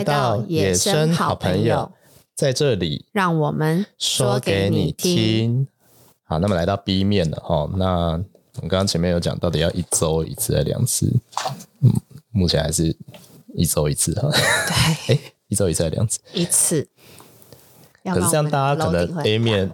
[0.00, 1.92] 来到野生好朋友，
[2.34, 5.66] 在这里，让我们说给你听。
[6.24, 7.68] 好，那么来到 B 面了哈。
[7.76, 11.12] 那我们刚刚前面有讲，到底要一周一次还是两次？
[11.82, 11.92] 嗯，
[12.30, 12.96] 目前还是
[13.54, 14.30] 一周一次哈。
[14.30, 16.18] 对， 哎，一周一次还是两次？
[16.32, 16.88] 一次。
[18.02, 19.70] 可是这样，大家可能 A 面。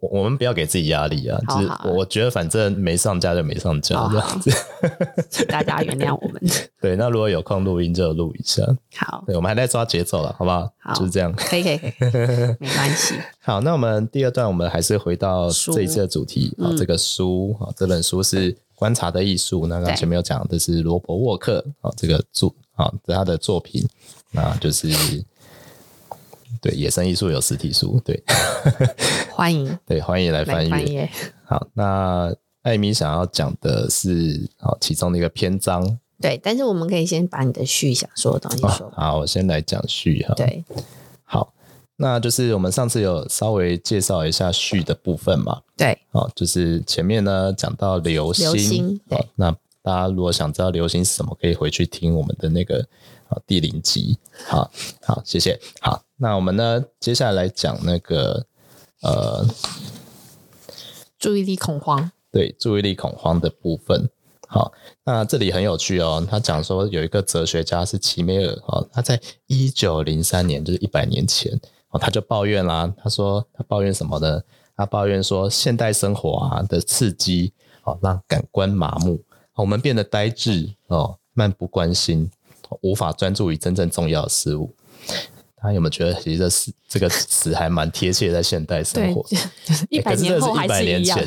[0.00, 4.50] 我我们不要给自己压力啊，就是我觉得反正没上架就没上架这样子，
[5.28, 6.40] 请大家原谅我们。
[6.80, 8.62] 对，那如果有空录音就录一下。
[8.96, 10.70] 好，对，我们还在抓节奏了，好不好？
[10.78, 11.32] 好，就是这样。
[11.32, 13.14] 可以可以可 以，没关系。
[13.40, 19.64] 好，那我们第二段我们还是回到这一次的主题啊，这个书啊，这本书是《观察的艺术》。
[19.66, 23.86] 那刚前面有讲的是罗伯沃克啊，这个作啊，是他的作品，
[24.30, 24.88] 那就是。
[26.62, 28.22] 对，野生艺术有实体书，对，
[29.34, 31.10] 欢迎，对，欢迎来翻阅。
[31.44, 35.98] 好，那艾米想要讲的是，好，其中的一个篇章。
[36.20, 38.86] 对，但是我们可以先把你的序想说的东西说。
[38.86, 38.92] 哦。
[38.94, 40.34] 好，我先来讲序哈。
[40.36, 40.64] 对，
[41.24, 41.52] 好，
[41.96, 45.60] 那就是我们上次有稍微介绍一下序的部分嘛。
[45.76, 49.50] 对，好，就是前面呢讲到流星，流星，对，那
[49.82, 52.86] 大家如果想知道流星是什么，可以回去听我们的那个。
[53.46, 54.70] 第零集，好
[55.02, 55.58] 好，谢谢。
[55.80, 58.46] 好，那我们呢，接下来来讲那个
[59.02, 59.46] 呃，
[61.18, 62.10] 注意力恐慌。
[62.30, 64.08] 对，注意力恐慌的部分。
[64.48, 64.72] 好，
[65.04, 66.26] 那这里很有趣哦。
[66.30, 71.58] 他讲说有一个哲学家是齐美尔，哦，他在一九零三年，就是一百年前，
[71.90, 72.92] 哦，他就抱怨啦。
[73.02, 74.42] 他说他抱怨什么呢？
[74.76, 77.52] 他抱怨说现代生活啊的刺激，
[77.84, 79.22] 哦，让感官麻木，
[79.54, 82.30] 我们变得呆滞，哦，漫不关心。
[82.80, 84.74] 无法专注于真正重要的事物，
[85.56, 89.24] 他有没有觉得其实这是这个词还蛮贴切在现代生活？
[89.90, 91.18] 一百年后还是一样，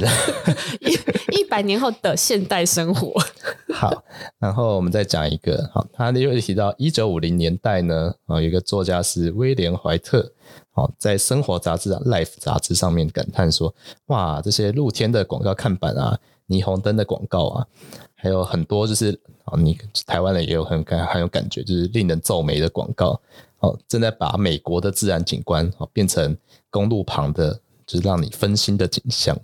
[0.82, 3.14] 一 一百年后的现代生活。
[3.74, 4.04] 好，
[4.40, 10.32] 然后我们再讲一个，好，他又提到一九五零年代呢，啊，有一个作家是威廉怀特，
[10.72, 13.74] 好，在生活杂志《Life》杂志上面感叹说
[14.08, 16.18] ：“哇，这些露天的广告看板啊，
[16.48, 17.68] 霓虹灯的广告啊。”
[18.16, 23.20] 还有很多就是啊，你台湾人也有很感很有感觉，就是令人皱眉的广告
[23.60, 26.38] 哦，正在把美国的自然景观哦变成
[26.70, 29.36] 公路旁的，就是让你分心的景象。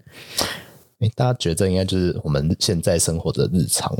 [0.99, 3.91] 诶，大家觉得应该就是我们现在生活的日常。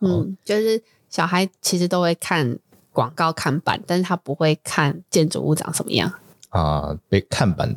[0.00, 2.58] 嗯，就是小孩其实都会看
[2.92, 6.12] 广告看板，但是他不会看建筑物长什么样
[6.50, 7.74] 啊，被看板。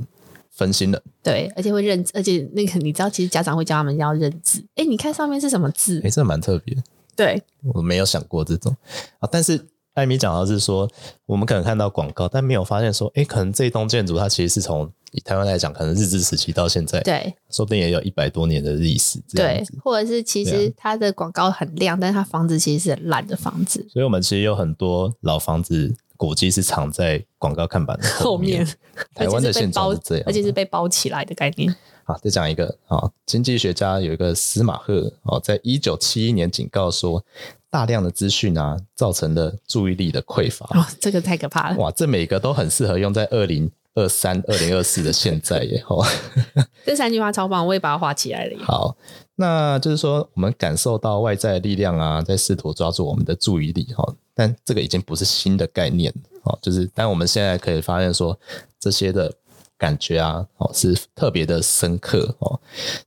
[0.57, 4.63] 分心了，对，而且会认字，而且那个你知道，其实家长会教他们要认字。
[4.75, 5.99] 哎，你看上面是什么字？
[6.01, 6.73] 哎，这蛮特别。
[7.15, 7.41] 对，
[7.73, 8.75] 我没有想过这种
[9.19, 9.29] 啊。
[9.31, 10.89] 但是艾米讲到是说，
[11.25, 19.19] 我们可能看到广告，但没有发现说，哎，可能这栋建筑它其实是从以台湾来讲，可能日治时期到现在，对，说不定也有一百多年的历史。
[19.33, 23.85] 对，或者是其实它的广告很亮，但是它房子其实是很烂的房子。
[23.89, 25.95] 所以我们其实有很多老房子。
[26.25, 28.65] 古迹是藏在广告看板的后面，
[29.13, 31.75] 台湾的现状是这样，而且是被包起来的概念。
[32.03, 37.23] 好，再讲一个啊，经济学家有一个司马赫哦，在一九七一年警告说，
[37.69, 40.65] 大量的资讯啊，造成了注意力的匮乏。
[40.79, 41.77] 哦，这个太可怕了。
[41.77, 45.83] 哇，这每个都很适合用在二零二三、二零二四的现在耶。
[45.87, 46.03] 哦，
[46.85, 48.63] 这三句话超棒，我也把它画起来了。
[48.63, 48.97] 好，
[49.35, 54.13] 那就是说，我们感受到外在的力量啊，在试图抓住我们的注意力哈。
[54.35, 56.13] 但这个已经不是新的概念
[56.44, 58.38] 哦，就是但我们现在可以发现说，
[58.79, 59.34] 这些的
[59.78, 62.59] 感觉啊，哦是特别的深刻哦。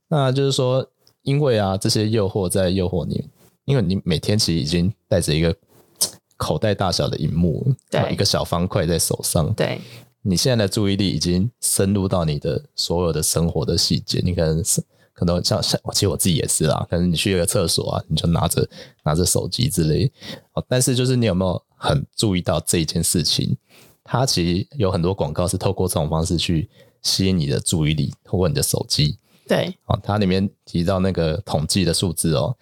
[0.07, 0.85] 那就是说，
[1.21, 3.23] 因为啊这些诱惑在诱惑你，
[3.65, 5.55] 因为你每天其实已经带着一个
[6.35, 9.79] 口袋大小的荧幕，对，一个小方块在手上，对，
[10.23, 14.83] 你现在的注意力已经深入到你的所有的生活的细节，你可能是。
[15.19, 16.87] 可能像像，其实我自己也是啦。
[16.89, 18.65] 可能你去一个厕所啊，你就拿着
[19.03, 20.09] 拿着手机之类。
[20.69, 23.57] 但是就是你有没有很注意到这一件事情？
[24.01, 26.69] 它其实有很多广告是透过这种方式去
[27.01, 29.17] 吸引你的注意力，透过你的手机。
[29.45, 32.55] 对，啊，它里面提到那个统计的数字哦。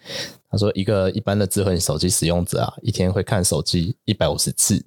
[0.50, 4.84] 他说，一个一般的智慧手机使用者啊，一天会看手机一百五十次。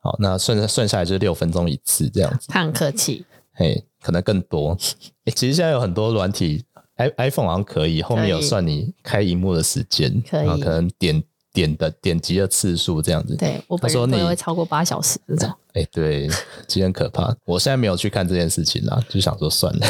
[0.00, 2.48] 好，那算算下来就是六分钟一次这样子。
[2.48, 3.24] 他很客气。
[3.52, 4.74] 嘿，可能更多。
[5.26, 6.64] 欸，其实现在有很多软体。
[7.00, 13.34] I iPhone 好像可以，后面有算你开萤幕的时间，可以，然后可能点点的点击的次数这样子。
[13.36, 15.48] 对，我本人会超过八小时这种。
[15.72, 16.28] 哎、欸，对，
[16.66, 17.34] 其实很可怕。
[17.44, 19.86] 我现在没有去看这件事情啦，就想说算了，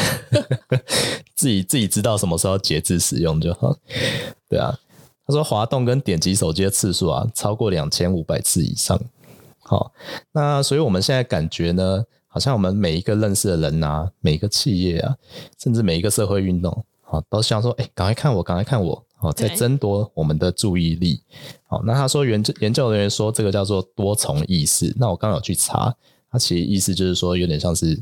[1.35, 3.75] 自己自己知道什么时候节制使用就好。
[4.47, 4.77] 对啊，
[5.25, 8.99] 他说滑动跟点击手机的次数啊，超过两千五百次以上。
[9.59, 9.91] 好，
[10.31, 15.15] 那所以我们现在感觉呢，好像我们每一个认识的人啊，每一个企业啊，
[15.61, 16.85] 甚至每一个社会运动。
[17.11, 21.21] 啊，都希望说，哎，赶快看我，赶快看我，哦，在争夺我们的注意力。
[21.67, 24.95] 好，那他说研究研究人员说这个叫做多重意识。
[24.97, 25.93] 那我刚刚有去查，
[26.31, 28.01] 他其实意思就是说有点像是，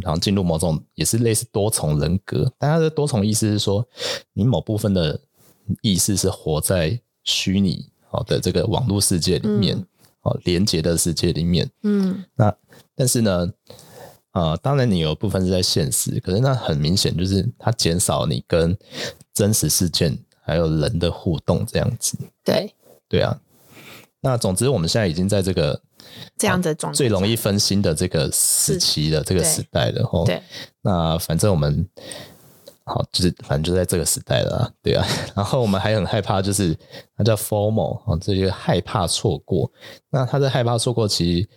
[0.00, 2.48] 然后进入某种也是类似多重人格。
[2.56, 3.84] 但他的多重意识是说，
[4.32, 5.20] 你某部分的
[5.82, 9.76] 意识是活在虚拟好的这个网络世界里面，
[10.22, 11.68] 哦、嗯，连接的世界里面。
[11.82, 12.54] 嗯，那
[12.94, 13.52] 但是呢？
[14.32, 18.76] 啊、呃，当然，你有部分是在现实，可是那很明显就是它减少你跟
[19.34, 22.16] 真实事件还有人的互动这样子。
[22.44, 22.72] 对，
[23.08, 23.36] 对啊。
[24.20, 25.80] 那总之，我们现在已经在这个
[26.36, 30.06] 这样的状态、啊、最容易分心的这个时期的这个时代了。
[30.06, 30.40] 吼，对。
[30.82, 31.88] 那反正我们
[32.84, 35.04] 好，就是反正就在这个时代了、啊，对啊。
[35.34, 36.76] 然后我们还很害怕，就是
[37.16, 39.68] 它叫 formal 啊，这些害怕错过。
[40.10, 41.48] 那他在害怕错过，其实。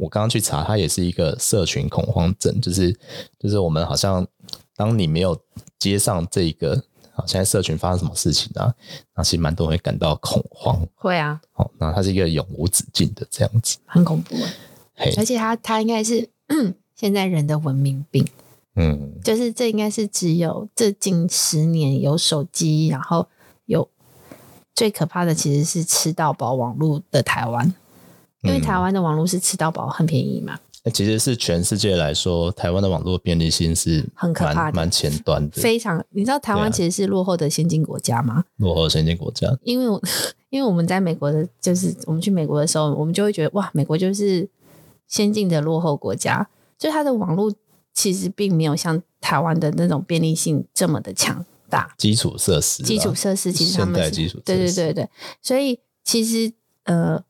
[0.00, 2.90] 我刚刚去查，它也是一个社群恐慌症，就是
[3.38, 4.26] 就是我们好像
[4.74, 5.38] 当你没有
[5.78, 6.82] 接上这个，
[7.12, 8.74] 好，现在社群发生什么事情啊？
[9.14, 10.80] 那其实蛮多人会感到恐慌。
[10.94, 14.34] 会啊，好，那它是一个永无止境的这样子，很恐怖。
[14.94, 16.26] 嘿，而且它它应该是
[16.96, 18.26] 现在人的文明病。
[18.76, 23.28] 嗯，就是这应该是只有这近十年有手机，然后
[23.66, 23.86] 有
[24.74, 27.74] 最可怕的其实是吃到饱网络的台湾。
[28.42, 30.58] 因为台湾的网络是吃到饱，很便宜嘛。
[30.94, 35.60] 其实是全世界来说，台湾的网络便利性是很可怕的，蛮前端的。
[35.60, 38.42] 非常，你知道台湾其实是落后的先进国家吗？
[38.56, 39.46] 落后的先进国家。
[39.62, 40.00] 因为我，
[40.48, 44.48] 因为我们在美国的，就是我们去美国的时候，我们就会觉得哇，美国就是
[45.06, 46.48] 先进的落后国家，
[46.78, 47.52] 就它的网络
[47.92, 51.92] 其实并没有像台湾的那种便利性这么的强大。
[51.98, 55.10] 基础设施，基础设施其实他们是，对对对对，
[55.42, 56.54] 所以其实
[56.84, 57.22] 呃。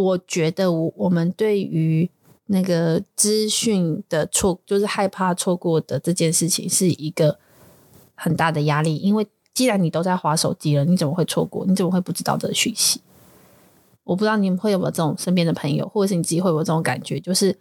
[0.00, 2.10] 我觉得我我们对于
[2.46, 7.38] 那个资讯的错，就是害怕错过的这件事情，是一个
[8.14, 8.96] 很大的压力。
[8.96, 11.64] 因为既然你都在划手机了，你怎么会错过？
[11.66, 13.00] 你怎么会不知道这个讯息？
[14.02, 17.56] 我不知道你们会有没有这种身边的朋友，或者是你自己会有这种感觉，就是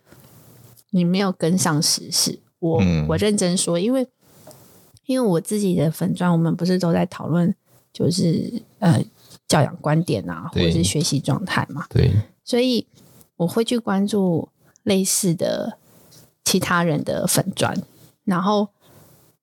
[0.89, 2.39] 你没有跟上时事。
[2.59, 4.07] 我、嗯、我认真说，因为
[5.05, 7.53] 因为我自己的粉钻，我们不是都在讨论，
[7.93, 9.03] 就是呃。
[9.49, 12.09] 教养观点啊，或者是学习状态嘛，对，
[12.45, 12.87] 所以
[13.35, 14.47] 我会去关注
[14.83, 15.77] 类似的
[16.45, 17.75] 其他人的粉砖，
[18.23, 18.69] 然后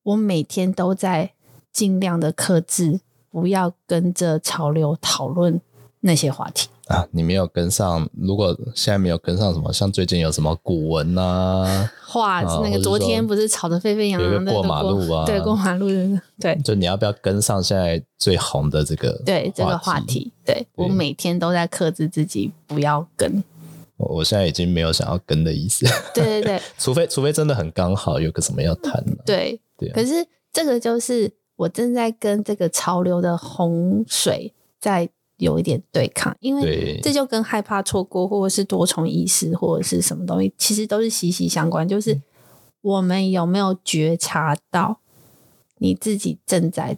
[0.05, 1.33] 我每天都在
[1.73, 5.61] 尽量的克制，不要跟着潮流讨论
[6.01, 6.69] 那些话题。
[6.87, 8.09] 啊，你没有跟上。
[8.17, 20.33] 如果现在没有跟上什么，像最近有什么古文啊，话那个昨天不是吵得沸沸扬扬的过马路啊，对，过马路的，对，就你要不要跟上现在最红的这个对这个话题？
[20.45, 23.43] 对，对我每天都在克制自己不要跟。
[23.97, 25.85] 我现在已经没有想要跟的意思。
[26.15, 29.17] 对对对， 除非除非真的很刚好有个什么要谈的。
[29.27, 35.09] 对对，可是这个就是我正在跟这个潮流的洪水在。
[35.39, 41.87] 有一点对抗，因为这就跟害怕错过，或者是多重意识，或者是什么东西，其实都是息息相关。
[41.87, 42.23] 就是
[42.81, 45.01] 我们有没有觉察到，
[45.77, 46.97] 你自己正在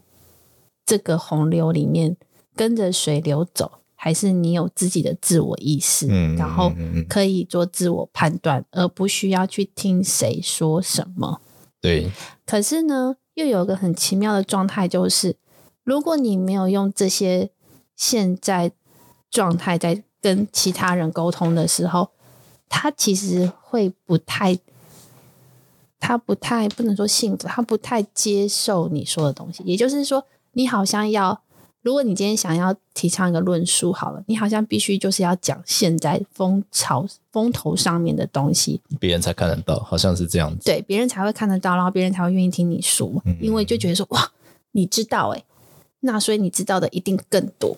[0.87, 2.17] 这个洪流里面
[2.55, 6.07] 跟着水流走，还是你有自己的自我意识，
[6.37, 6.73] 然后
[7.09, 11.41] 可以做自我判断，而不需要去听谁说什么。
[11.81, 12.13] 对。
[12.47, 15.35] 可是呢，又有一个很奇妙的状态，就是
[15.83, 17.51] 如果你没有用这些。
[17.99, 18.71] 现在
[19.29, 22.09] 状态在跟其他人沟通的时候，
[22.69, 24.57] 他其实会不太，
[25.99, 29.65] 他不太不能说幸福，他不太接受你说的东西。
[29.65, 31.43] 也就是说，你好像要，
[31.83, 40.65] 如果你今天想要提倡一个论述，好了，你好像必须就是要讲现在风潮风头上面的东西，别人才看得到，好像是这样子。
[40.65, 44.31] 对，别人才会看得到，然后别人才会愿意听你说，嗯嗯，因为就觉得说哇，
[44.71, 45.45] 你知道哎、欸。
[46.01, 47.77] 那所以你知道的一定更多，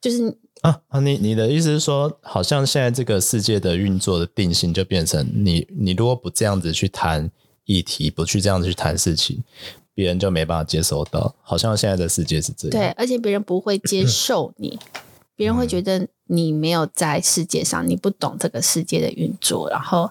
[0.00, 7.30] 就是啊啊，你你的意思是说，好像现在这个世界的运作的定性就变成你你如果不这样子去谈
[7.64, 9.42] 议题，不去这样子去谈事情，
[9.94, 11.34] 别人就没办法接收到。
[11.42, 14.78] 好像现在的世界是这样，对，而且别人不会接受你，
[15.36, 20.10] 别人会觉得你没有在世界上，你不懂这个世界的运作，然后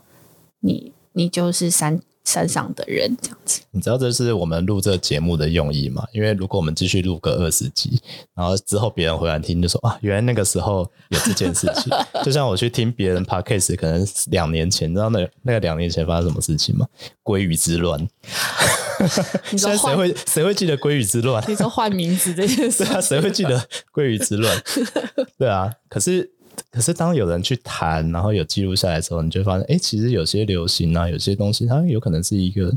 [0.59, 2.01] 你你就是三。
[2.27, 6.05] 山上的人这样子，你知道这是我们录这个节目的用意吗？
[6.11, 8.01] 因为如果我们继续录个二十集，
[8.35, 11.89] 然后之后别人回来听，就说啊，原来那个时候有这件事情。
[12.25, 16.85] 就像我去听别人 podcast，可能两年前，你知道那那个两年前发生什么事情吗？
[17.23, 17.97] 鲑鱼之乱。
[19.51, 21.41] 你说谁会谁会记得鲑鱼之乱？
[21.47, 22.83] 你说换名字这件事？
[22.83, 23.57] 对啊，谁会记得
[23.93, 24.61] 鲑鱼之乱？
[25.39, 26.33] 对啊，可是。
[26.71, 32.73] 可是当有人去谈，然后有记录下来的时候，你就会发现，哎，其实有些流行啊，有些东西它有可能是一个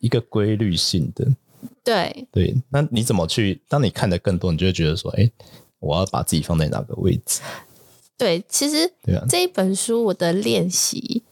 [0.00, 1.26] 一个规律性的。
[1.82, 3.60] 对对，那你怎么去？
[3.68, 5.30] 当你看的更多，你就会觉得说，哎，
[5.78, 7.40] 我要把自己放在哪个位置？
[8.18, 8.92] 对，其实
[9.28, 11.22] 这一本书我的练习，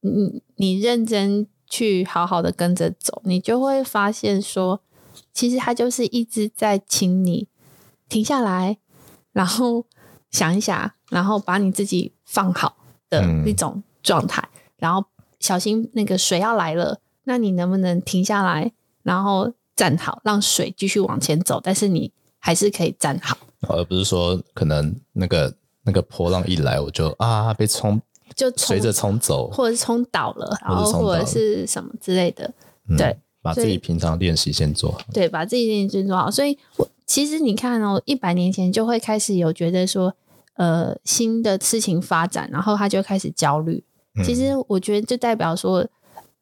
[0.00, 4.80] 你你认真去好好的跟着走，你就会发现说，
[5.32, 7.48] 其实它就是一直在请你
[8.08, 8.78] 停下来，
[9.32, 9.86] 然后
[10.30, 12.74] 想一想，然后把你自己放好
[13.10, 15.04] 的一种状态，嗯、然后
[15.38, 23.36] 小心那个水要来了，那你能不能停下来，然后站好，让水继续往前走，但是你还是可以站好，
[23.68, 25.54] 而不是说可能那个。
[25.82, 27.98] 那个波浪一来，我就啊被冲，
[28.36, 32.52] 就随着冲走，或者是冲倒了，然后或者是什么之类的。
[32.86, 35.00] 嗯、对，把自己平常练习先做好。
[35.10, 36.30] 对，把自己练习先做好。
[36.30, 40.14] 所以我其实你看哦，一百年前就会开始有觉得说，
[40.60, 43.82] 呃，新的事情发展，然后他就开始焦虑。
[44.22, 45.86] 其实我觉得就代表说，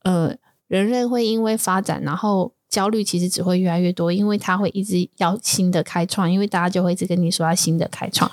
[0.03, 0.35] 呃，
[0.67, 8.29] 人类会因为发展，然后焦虑其实只会越来越多，因为他会一直要新的开创，因为大家就会一直跟你说要新的开创。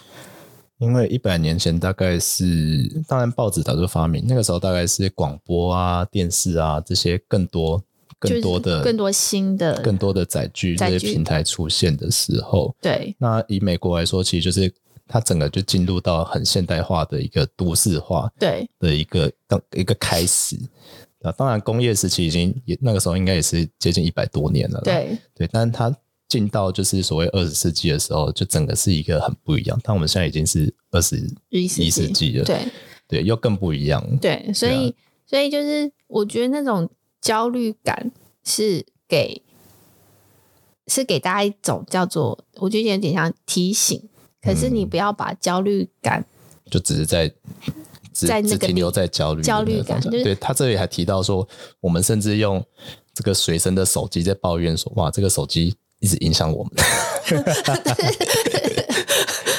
[0.80, 7.80] 因为一百年前大概是，当然报纸早就发明，那个时候大概是广播啊、电视啊这些更多、
[8.18, 12.76] 更多的、更多新的、更多的载具这些平台出现的时候。
[12.82, 13.16] 对。
[13.20, 14.74] 那以美国来说，其实就是
[15.08, 20.58] 它整个就进入到很现代化的一个都市化，对的一个当一个开始。
[21.22, 24.82] 啊，当然工业时期已经也那个时候应该也是接近一百多年了。
[24.82, 25.96] 对对，但是它。
[26.28, 29.80] 进到就是所谓二十世纪的时候，就整个是一个很不一样。
[29.84, 32.68] 但我们现在已经是二十一世纪了，对
[33.08, 34.04] 对，又更不一样。
[34.18, 34.94] 对，所以、啊、
[35.28, 36.90] 所以就是我觉得那种
[37.22, 38.12] 焦虑感
[38.44, 39.44] 是给
[40.88, 44.10] 是给大家一种叫做，我觉得有点像提醒。
[44.46, 46.26] 可是你不要把焦虑感、嗯、
[46.70, 47.28] 就只是在
[48.14, 50.00] 只在那个只停留在焦虑焦虑感。
[50.00, 51.48] 就是、对他这里还提到说，
[51.82, 52.64] 我们甚至用
[53.14, 55.76] 这个随身的手机在抱怨说，哇，这个手机。
[56.00, 56.72] 一直影响我们，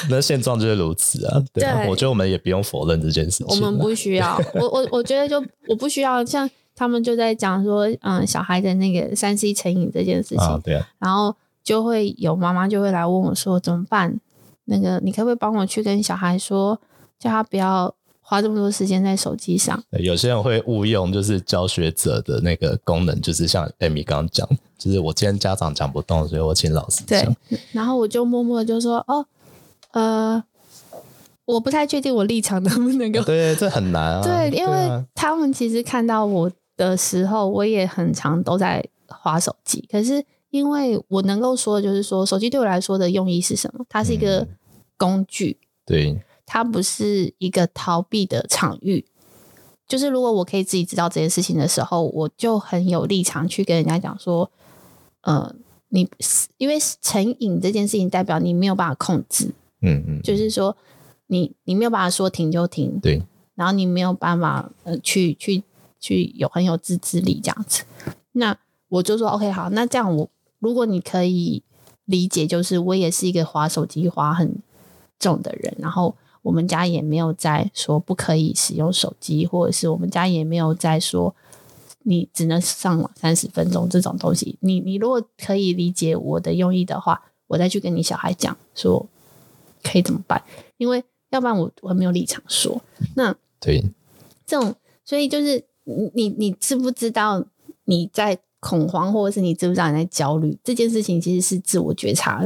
[0.07, 1.43] 那现状就是如此啊。
[1.51, 3.47] 对啊，对，我觉得我们也不用否认这件事情。
[3.47, 6.23] 我们不需要，我我我觉得就我不需要。
[6.23, 10.87] 像他们就在讲说，嗯，小孩的那个三 C 成瘾这件事情，啊，对啊。
[10.99, 14.21] 然后就会有妈妈就会来问我说，怎么办？
[14.67, 16.79] 那个你可不可以帮我去跟小孩说，
[17.19, 17.93] 叫他不要。
[18.29, 24.45] 花这么多时间在手机上，有些人会误用，就是教学者的那个功能，就是像 Amy 刚刚讲，
[24.77, 27.23] 就是我今天家长讲不动，所以我请老师讲。
[27.47, 29.25] 对，然后我就默默就说，哦，
[29.91, 30.43] 呃，
[31.45, 33.21] 我不太确定我立场能不能够。
[33.21, 34.19] 对，这很难啊。
[34.27, 39.87] 对，因为他们其实看到我的时候，我也很常都在划手机。
[39.89, 43.85] 可是因为我能够说的就是说，手机对我来说的用意是什么？
[43.89, 44.47] 它是一个
[44.97, 45.57] 工具。
[45.61, 46.21] 嗯、对。
[46.49, 49.05] 它不是一个逃避的场域，
[49.85, 54.49] 就是如果我可以自己知道这件事情的时候，我就很有立场去跟人家讲说，
[55.23, 55.53] 呃，
[55.89, 56.09] 你
[56.55, 59.51] 因为成瘾这件事情代表你没有办法控制，
[59.81, 60.77] 嗯嗯，就是说
[61.25, 63.21] 你你没有办法说停就停，对，
[63.55, 65.61] 然后你没有办法呃去去
[65.99, 67.83] 去有很有自制力这样子，
[68.31, 71.63] 那我就说 OK 好，那这样我如果你可以
[72.05, 74.57] 理解，就是我也是一个划手机划很
[75.19, 76.15] 重的人，然后。
[76.43, 81.35] 我们家也没有在说不可以使用手机，或者是我们家也没有在说
[82.03, 84.57] 你只能上网三十分钟这种东西。
[84.61, 89.05] 你你如果可以理解我的用意的话，我再去跟你小孩讲说
[89.83, 90.41] 可以怎么办，
[90.77, 92.81] 因为要不然我我没有立场说。
[93.17, 93.83] 那对
[94.45, 94.73] 这种，
[95.03, 97.45] 所以就是你你你知不知道
[97.83, 100.57] 你在恐慌，或者是你知不知道你在焦虑？
[100.63, 102.43] 这件事情其实是自我觉察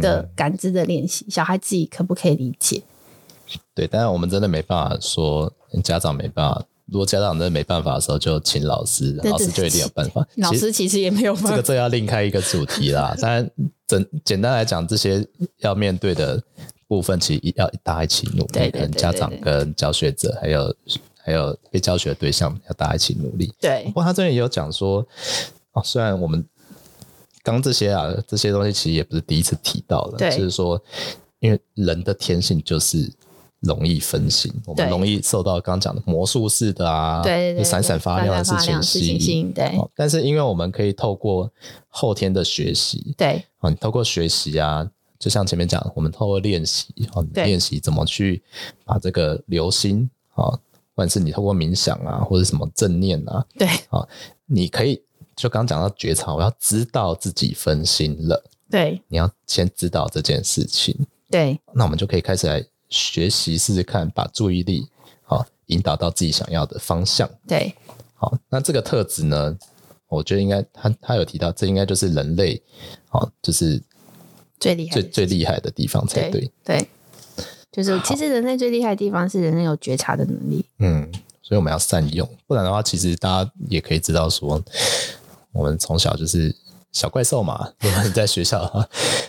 [0.00, 1.26] 的感知的练习。
[1.28, 2.82] 小孩自己可不可以理解？
[3.74, 5.52] 对，当然我们真的没办法说
[5.82, 6.64] 家长没办法。
[6.86, 10.26] 如果家长真的没办法的时候，就请老师，老师就一定有办法。
[10.38, 11.50] 老师其实也没有办法。
[11.50, 13.14] 这个这要另开一个主题啦。
[13.22, 13.48] 当然，
[13.86, 15.24] 整简单来讲，这些
[15.58, 16.42] 要面对的
[16.88, 18.48] 部分，其实要大家一起努力。
[18.52, 20.74] 对，对，对，对，家长跟教学者，还有
[21.22, 23.52] 还有被教学的对象，要大家一起努力。
[23.60, 23.84] 对。
[23.86, 25.06] 不过他这里也有讲说，
[25.72, 26.44] 哦，虽然我们
[27.42, 30.82] 刚这些啊，这些东西其实也不是第一次提到了，就是说，
[31.38, 33.12] 因为人的天性就是。
[33.60, 39.52] 容易分心，我们容易受到刚刚讲的魔术式的啊，对对对，闪闪发亮的事情吸引。
[39.52, 41.52] 对，但是因为我们可以透过
[41.90, 48.42] 后天的学习，对，啊，你透过学习啊，就像前面讲，我们透过练习，啊，练习怎么去
[48.86, 50.69] 把这个流心啊，不
[51.00, 54.06] 管是你透过冥想啊，或者什么正念啊，对，啊，
[54.46, 55.02] 你可以
[55.34, 60.94] 就刚刚讲到觉察，我要知道自己分心了，对，你要先知道这件事情，
[61.30, 62.64] 对，那我们就可以开始来。
[62.92, 64.88] 学习试试看，把注意力
[65.22, 67.30] 好引导到自己想要的方向。
[67.46, 67.72] 对，
[68.16, 69.56] 好，那这个特质呢，
[70.08, 72.60] 我觉得应该他他有提到，这应该就是人类
[73.08, 73.80] 好，就是
[74.58, 76.50] 最厉害最最厉害的地方才对。
[76.64, 76.88] 对，
[77.72, 80.64] 就是其实人类最厉害的地方是人类有觉察的能力。
[80.78, 81.10] 嗯，
[81.42, 84.62] 所以我们要善用，不然的话，其实大家也可以知道说，
[85.52, 86.54] 我们从小就是。
[86.92, 88.84] 小怪兽嘛， 如果你在学校的话，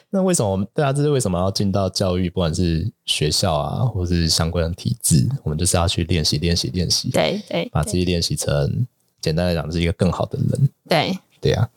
[0.09, 8.87] 那为什么我们大家这是为什么要进到教育，不管是学校啊，或是相关的体制，我们就是要去练习、练习、练习，对对，把自己练习成
[9.21, 10.69] 简单来讲，是一个更好的人。
[10.89, 11.69] 对对啊，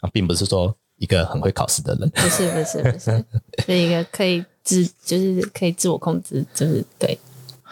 [0.00, 3.24] 啊，并不是说一个很会考试的人，不是不是不是，
[3.64, 7.18] 是一个可以自就是可以自我控制，就是对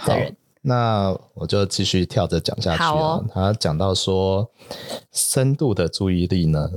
[0.06, 0.36] 的人。
[0.60, 2.92] 那我就继续跳着讲下去啊。
[2.92, 4.48] 哦、他讲到说，
[5.10, 6.70] 深度的注意力呢，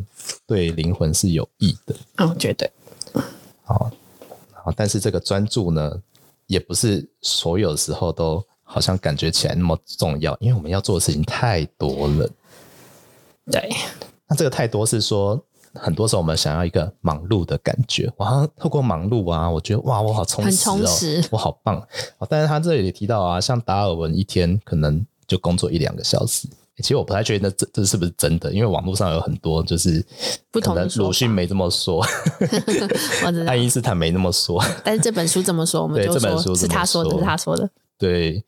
[0.47, 1.95] 对灵魂是有益的。
[2.17, 2.71] 哦，绝对。
[3.63, 3.91] 好，
[4.53, 6.01] 好，但是这个专注呢，
[6.47, 12.27] 也不是所有时候都好像感觉起来那么重要，因为我们要做的事情太多了。
[13.51, 13.69] 对。
[14.27, 15.39] 那这个太多是说。
[15.75, 18.11] 很多时候，我们想要一个忙碌的感觉。
[18.17, 21.85] 我好像透过忙碌啊，我觉得哇，我好充实哦，很充实，我好棒。
[22.29, 26.47] 但是他这里也提到啊，像达尔文一天可能就工作一两个小时。
[26.77, 30.05] 其实我不太确定这这是不是真的，因为网络上有很多就是
[30.51, 31.97] 不同的鲁迅没这么说，
[33.25, 34.61] 我知道爱因斯坦没那么说。
[34.83, 37.69] 但是这本书这么说，我们就说是他说的，是他说的。
[37.97, 38.43] 对，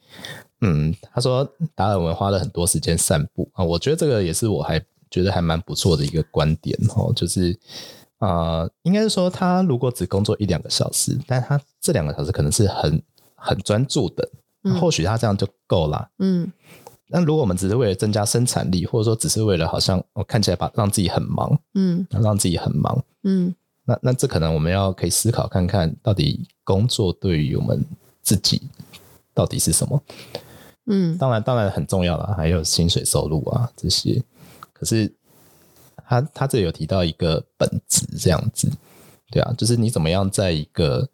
[0.60, 4.84] 嗯，他说达尔文花了很多时间散步啊，我觉得这个也是我还。
[5.10, 7.58] 觉得还蛮不错的一个观点哦，就是
[8.20, 13.02] 啊、呃，应该是说他如果只工作一两个小时，但他这两个小时可能是很
[13.36, 14.30] 很专注的，
[14.64, 16.10] 嗯、或许他这样就够了。
[16.20, 16.52] 嗯，
[17.08, 23.54] 那如果我们只是为了增加生产力，或者说只是为了好像我看起来把让自己很忙，嗯，让自己很忙，嗯，
[23.86, 27.86] 那那这可能我们要可以思考看看到底工作对于我们
[28.22, 28.62] 自己
[29.34, 30.02] 到底是什么？
[30.90, 34.24] 嗯，当然当然很重要了，还有薪水收入啊这些。
[34.79, 35.12] 可是
[36.08, 38.71] 他他这里有提到一个本质这样子，
[39.32, 41.10] 对啊，就是你怎么样在一个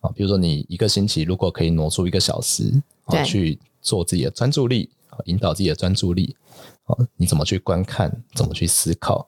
[0.00, 6.36] 啊，比如说你一个星期如果可以挪出一个小时啊去做自己的专注力，啊引导自己的专注力，
[6.84, 9.26] 啊你怎么去观看，怎么去思考，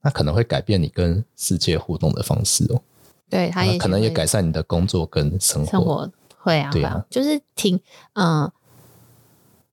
[0.00, 2.82] 那可能会改变你跟世界互动的方式哦。
[3.30, 7.80] 对，他也可能也改善你的工作跟生活，生活会啊，对啊，就是挺
[8.14, 8.50] 嗯。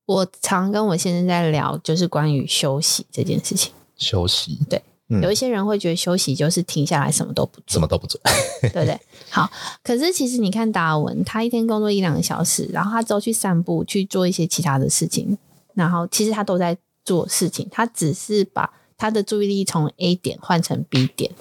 [0.09, 3.71] 我常跟我先生在聊，就是关于休息这件事情。
[3.95, 8.19] 休息，对，嗯、有一些人会觉得休息就是停下来什么都不做，什么都不做，
[8.59, 8.99] 对不对？
[9.29, 9.47] 好，
[9.83, 15.37] 可是其实你看达尔文，他一天工作一两个小时，然后他之后去散步，去做一些其他的事情，
[15.75, 21.31] 然后其实他都在做事情，他只是把他的注意力从 A 点换成 B 点。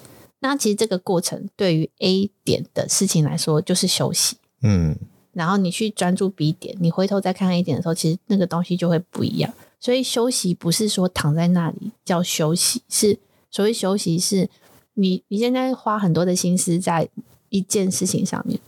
[0.41, 4.37] 那其实这个过程对于 A 点的事情来说，就是休息。
[4.61, 4.95] 嗯。
[5.39, 9.55] 然后你去专注 B 点，你回头再看 A 点的时候，其实那个东西就会不一样。
[9.79, 13.17] 所以休息不是说躺在那里叫休息，是
[13.49, 14.51] 所谓休息是
[14.95, 17.09] 你你现在花很多的心思在
[17.51, 18.59] 一件事情上面，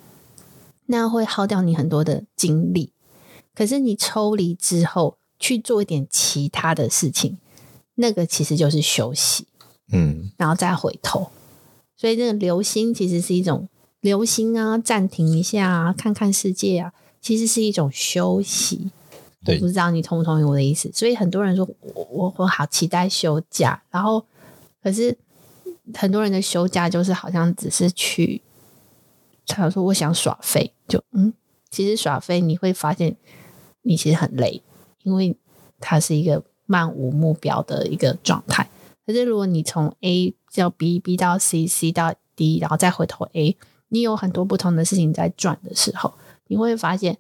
[0.86, 2.92] 那会耗掉你很多的精力。
[3.52, 7.36] 可是你抽离之后去做一点其他的事情，
[7.96, 9.48] 那个其实就是休息。
[9.90, 11.32] 嗯，然后再回头，
[11.96, 13.68] 所以这个留心其实是一种。
[14.00, 18.90] 留心啊，暂停一下啊，看看世界啊，其实是一种休息。
[19.44, 20.90] 对，我不知道你同不同意我的意思。
[20.92, 24.24] 所以很多人说我我我好期待休假，然后
[24.82, 25.16] 可是
[25.94, 28.42] 很多人的休假就是好像只是去，
[29.46, 31.32] 他说我想耍废，就嗯，
[31.70, 33.16] 其实耍废你会发现
[33.82, 34.62] 你其实很累，
[35.02, 35.36] 因为
[35.78, 38.68] 它是一个漫无目标的一个状态。
[39.06, 43.56] 可是如果你从 A 叫 B，B 到 C，C 到 D，然后再回头 A。
[43.90, 46.14] 你有很多不同的事情在转的时候，
[46.46, 47.18] 你会发现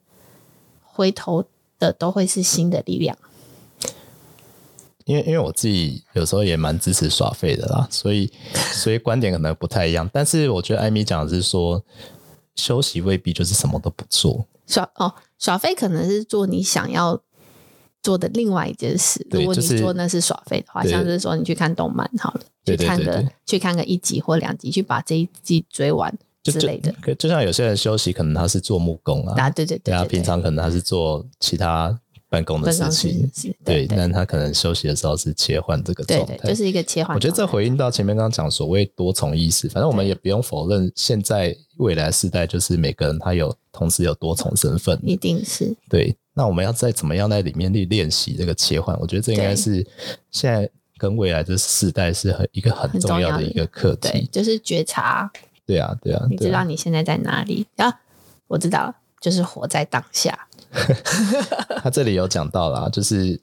[0.82, 1.44] 回头
[1.78, 3.16] 的都会是新的力量。
[5.04, 8.30] 因为因为我自己有时候也蛮支持耍废的啦，所以
[8.72, 10.08] 所以观点可能不太一样。
[10.12, 11.82] 但是我觉得艾米讲的是说，
[12.54, 14.46] 休息未必就是什么都不做。
[14.66, 17.20] 耍哦，耍废可能是做你想要
[18.00, 19.26] 做的另外一件事。
[19.32, 26.16] 如果你做那是耍废的话，像是说你去看动漫好了，去看个去看个一集或两集，去把这一季追完。
[26.42, 31.98] 之类的，就像有些人休息，可能他是做木工啊，啊，对对对，对，他平常可能他是做其他
[32.28, 33.30] 办公的事情，
[33.64, 37.14] 对，但他可能休息的时候是切换这个状态，就是一个切换。
[37.14, 46.16] 我觉得这回应到前面刚刚讲所谓多重意识，反正我们也不用否认，现在未来时代就是每个人他有同时有多重身份，一定是对。
[46.32, 48.98] 那我们要在怎么样在里面去练习这个切换？
[49.00, 49.86] 我觉得这应该是
[50.30, 55.30] 现在跟未来这世代是很一个很重要的一个课题，就是觉察。
[55.70, 57.64] 对啊，对啊，你知道你现在在哪里？
[57.76, 58.00] 啊，
[58.48, 60.48] 我知道，就是活在当下。
[61.80, 63.40] 他这里有讲到啦，就是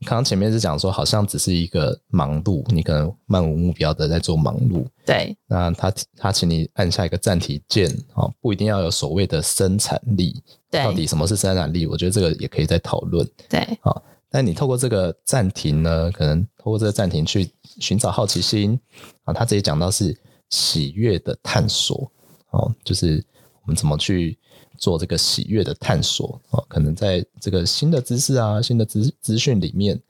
[0.00, 4.84] 刚刚前面是讲说，好像只是一个忙碌，你可能漫无目标的在做忙碌。
[5.06, 10.42] 对，那他他请你按下一个暂停键，哦，不一定要有所谓的生产力。
[10.68, 11.86] 对，到底什么是生产力？
[11.86, 13.24] 我觉得这个也可以再讨论。
[13.48, 17.48] 对，好，但你透过这个暂停呢，可能透过这个暂停去
[17.80, 18.78] 寻找好奇心
[19.24, 20.16] 啊，他直接讲到是
[20.50, 22.10] 喜悦的探索，
[22.50, 23.24] 哦，就是
[23.62, 24.38] 我们怎么去。
[24.80, 30.00] 做这个喜悦的探索哦，可能在这个新的知识啊、新的资资讯里面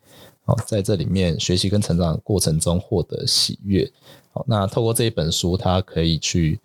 [0.45, 3.91] 哦，在这里面学习跟成长过程中获得喜悦。
[4.31, 6.61] 好，那透过这一本书，它可以去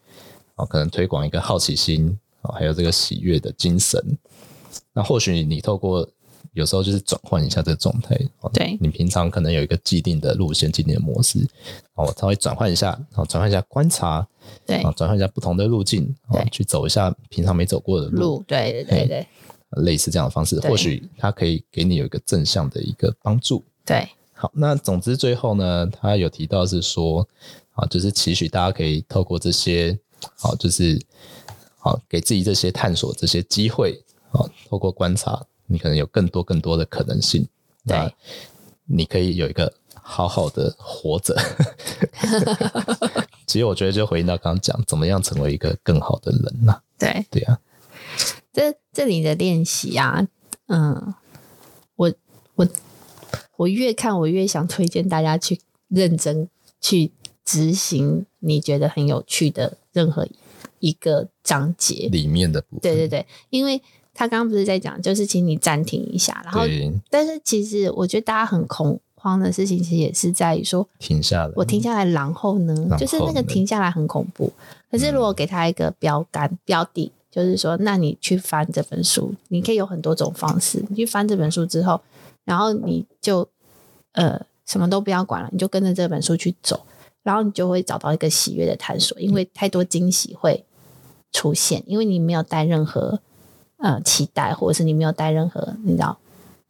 [0.55, 4.17] 哦，可能推广一个好奇心啊，还有这个喜悦的精神。
[4.91, 6.05] 那或许你透过。
[6.54, 8.16] 有时候就是转换一下这个状态，
[8.54, 11.39] 对，你平常可能有一个既定的路线、既定的模式，
[11.96, 14.28] 哦，稍微转换一下，然后转换一下观察，
[14.66, 19.28] 对，转换一下不同的路径，哦，去走一下平常没走过的路，路对对对对，
[19.84, 23.63] 类似这样的方式，或许它可以给你有一个正向的一个帮助。
[23.84, 27.28] 对，好，那总之最后呢，他有提到是说，
[27.72, 29.98] 啊，就是期许大家可以透过这些，
[30.38, 31.02] 好，就是
[31.80, 34.00] 好给自己这些探索这些机会，
[34.32, 35.44] 啊，透过观察。
[35.65, 37.47] 你可能有更多更多的可能性，
[37.88, 38.13] 对，
[38.86, 41.36] 你可以有一个好好的活着。
[43.47, 46.82] 其实我觉得就回应到刚刚讲，怎么样成为一个更好的人呢？
[46.97, 47.60] 对，对啊。
[48.52, 50.28] 这这里的练习啊，
[50.67, 51.13] 嗯，
[51.95, 52.13] 我
[52.56, 52.67] 我
[53.58, 56.49] 我越看我越想推荐大家去认真
[56.82, 57.12] 去
[57.45, 60.28] 执行你觉得很有趣的任何
[60.80, 62.82] 一个章节里面的部分。
[62.82, 63.82] 对对对，因为。
[64.13, 66.62] 他刚刚不是在讲，就是请你暂停一下，然后，
[67.10, 74.54] 但是其实我觉得大家很恐慌的事情，其实也是在于说停下来，我停下来，然后呢，就是那个停下来很恐怖。
[74.91, 80.86] 可是如果给他一个标杆、嗯、标的，就是说，那你去翻这本书，你可以有很多种方式。
[80.89, 81.99] 你去翻这本书之后，
[82.45, 83.47] 然后你就
[84.12, 86.86] 呃什么都不要管了，你就跟着这本书去走，
[87.23, 90.63] 然后你就会找到一个喜悦的探索，因为太多惊喜会
[91.32, 93.19] 出现，因为你没有带任何。
[93.84, 96.17] 呃，期待，或者是你没有带任何你知道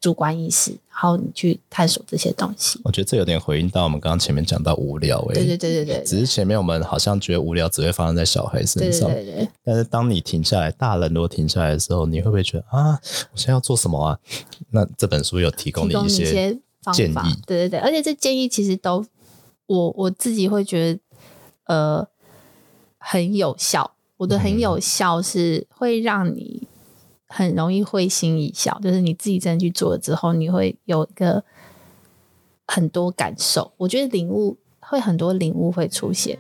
[0.01, 2.81] 主观意识，然后你去探索这些东西。
[2.83, 6.03] 我觉得这有点回应到我们刚刚前面讲到无聊，欸，对对对对对。
[6.03, 9.49] 只是前面我们好像觉得无聊只会发生在小孩身上，对对对对。
[9.63, 12.99] 但是当你停下来，大人如果停下来的时候，你会不会觉得啊，
[13.31, 14.17] 我现在要做什么啊？
[14.71, 16.57] 那这本书有提供你一些
[16.91, 19.05] 建议，对对对，而且这建议其实都
[19.67, 20.99] 我我自己会觉得
[21.67, 22.07] 呃
[22.97, 23.91] 很有效。
[24.17, 26.67] 我的很有效是会让你。
[27.35, 31.43] 很容易会心一笑，就是你自己真的去做了之后，你会有一个
[32.67, 33.73] 很多感受。
[33.77, 36.37] 我觉得领悟会很多领悟会出现。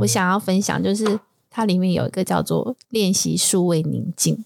[0.00, 4.42] 我想要分享，就是它里面有一个叫做练习数位宁静。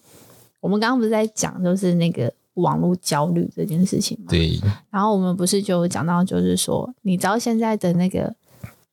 [0.59, 2.35] 我们刚刚不是在讲，就是那个。
[2.61, 4.61] 网络焦虑这件事情嘛，对。
[4.91, 8.35] 然后我们不是就讲到，就是说，你知道现在的那个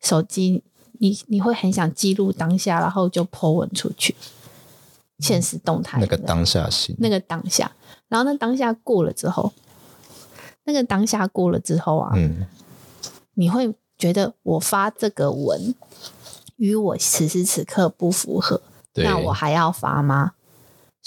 [0.01, 0.63] 手机，
[0.99, 4.15] 你你会很想记录当下，然后就 po 文出去，
[5.19, 7.71] 现实动态，那个当下性，那个当下，
[8.08, 9.51] 然后那当下过了之后，
[10.65, 12.45] 那个当下过了之后啊，嗯，
[13.36, 15.73] 你会觉得我发这个文
[16.56, 18.62] 与我此时此刻不符合，
[18.93, 20.34] 那我还要发吗？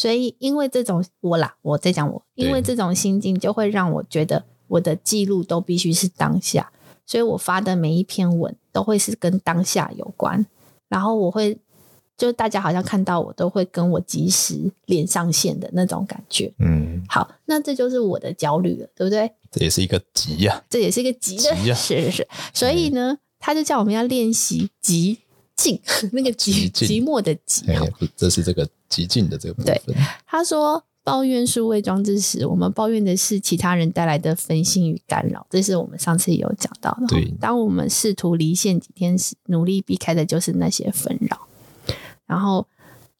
[0.00, 6.72] 所以，因为这种我啦，我在讲我，因为这种心境就会让我觉得我的记录都必须是当下，
[7.04, 10.46] 所以我发的每一篇文都会是跟当下有关，
[10.88, 11.58] 然后我会
[12.16, 16.50] 就大家好像看到我都会跟我及时连上线的那种感觉。
[16.60, 19.30] 嗯，好，那这就是我的焦虑了，对不对？
[19.50, 22.28] 这也是一个急呀、啊，这也是一个急的， 急啊、是是是。
[22.54, 25.18] 所以呢，他就叫我们要练习急。
[25.60, 25.78] 静，
[26.12, 27.64] 那个寂寂寞的寂，
[28.16, 29.78] 这是这个寂静的这个部分。
[29.86, 29.94] 对，
[30.26, 37.06] 他说抱怨数位装置时，我们抱怨的是其他人带来的分心与干扰，这是我们上次有讲到的。
[37.08, 41.46] 对，当我们试图离线几天时，努力避开的就是那些纷扰。
[42.26, 42.66] 然后，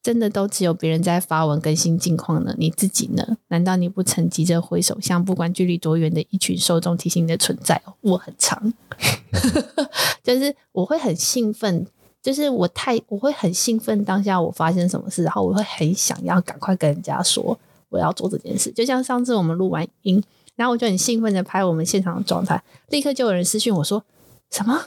[0.03, 2.55] 真的都只有别人在发文更新近况呢？
[2.57, 3.37] 你自己呢？
[3.49, 7.83] 难道你不曾急着挥手，向不管距离多远的一群受众提醒你的存在？
[8.01, 8.73] 我很长
[10.23, 11.87] 就是我会很兴奋。
[12.23, 18.71] 就是我太我会很兴奋，当下我发生什么事，然后我会很想要赶快跟人家说我要做这件事。
[18.73, 20.23] 就像上次我们录完音，
[20.55, 24.05] 然后我就很兴奋的拍我们现场的状态，立刻就有人私讯我说
[24.51, 24.87] ：“什么？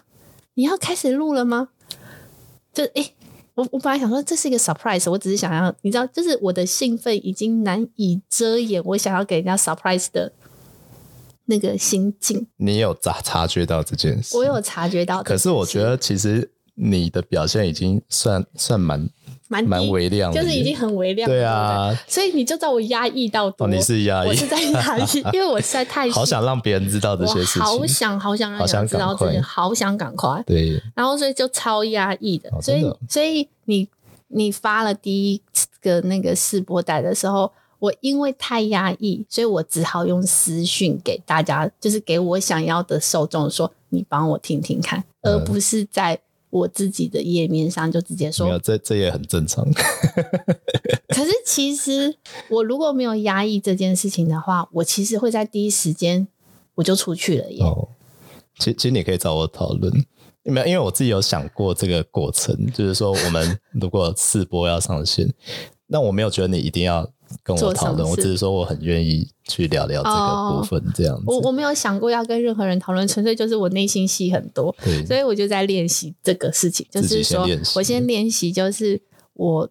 [0.53, 1.69] 你要开始录了吗？”
[2.71, 3.13] 就诶、欸，
[3.55, 10.31] 我我本来想说这是一个 surprise，我只是想要你知道，就是我的兴奋已经难以遮掩，我想要给人家 surprise 的
[11.45, 12.47] 那个心境。
[12.57, 14.37] 你有察察觉到这件事？
[14.37, 15.21] 我有察觉到。
[15.23, 19.09] 可是我觉得其实你的表现已经算算蛮。
[19.49, 21.35] 蛮蛮微亮的，就是已经很微量了。
[21.35, 23.65] 对啊，对对，所以你就知道我压抑到多。
[23.65, 30.41] 哦，你是压抑，我是在压抑， 因为我实在太好想让别人知道这些事情，好想好想让别人知道这些，好想赶快。
[30.47, 33.87] 对，然后所以就超压抑的，哦、所以所以你
[34.29, 35.41] 你发了第一
[35.81, 46.19] 个那个试播带的时候，我因为太压抑，所以我只好用私讯给大家，就是给我想要的受众说，你帮我听听看，而不是在。
[46.53, 49.65] 我自己的页面上就直接说，没有，这这也很正常。
[51.09, 52.15] 可是其实
[52.47, 56.27] 我如果没有压抑这件事情的话，我其实会在第一时间
[56.75, 57.63] 我就出去了耶。
[57.63, 57.89] 哦，
[58.59, 59.91] 其实其实你可以找我讨论，
[60.43, 65.27] 没有因为我自己有想过这个过程，就是说我们如果试播要上线，
[65.87, 67.11] 那我没有觉得你一定要。
[67.41, 71.23] 跟我讨论，我只是说我很愿意去聊聊这个部分，这样子。
[71.25, 79.01] 我我没有想过要跟任何人讨论，纯粹就是我内心戏很多，对，所以我就在练习这个事情，就是说我先练习，就是
[79.33, 79.69] 我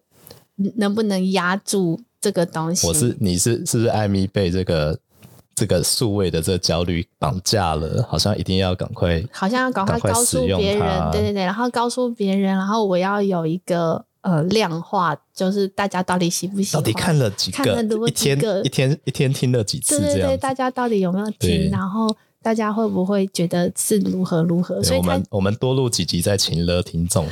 [0.75, 2.87] 能不能压住这个东西。
[2.87, 4.99] 我是你是是不是艾米被这个
[5.55, 8.05] 这个数位的这个焦虑绑架了？
[8.09, 14.05] 好像一定要赶快，好像要赶快告诉别人，对对对，然后告诉别人，然后我要有一个。
[14.23, 16.81] 呃，量化就是大家到底喜不喜欢？
[16.81, 17.57] 到底看了几个？
[17.57, 18.61] 看了几个？
[18.63, 19.99] 一天一天一天听了几次？
[19.99, 21.69] 对对对，大家到底有没有听？
[21.69, 22.07] 然后
[22.41, 24.81] 大家会不会觉得是如何如何？
[24.81, 27.27] 所以我们我们多录几集再请了听众。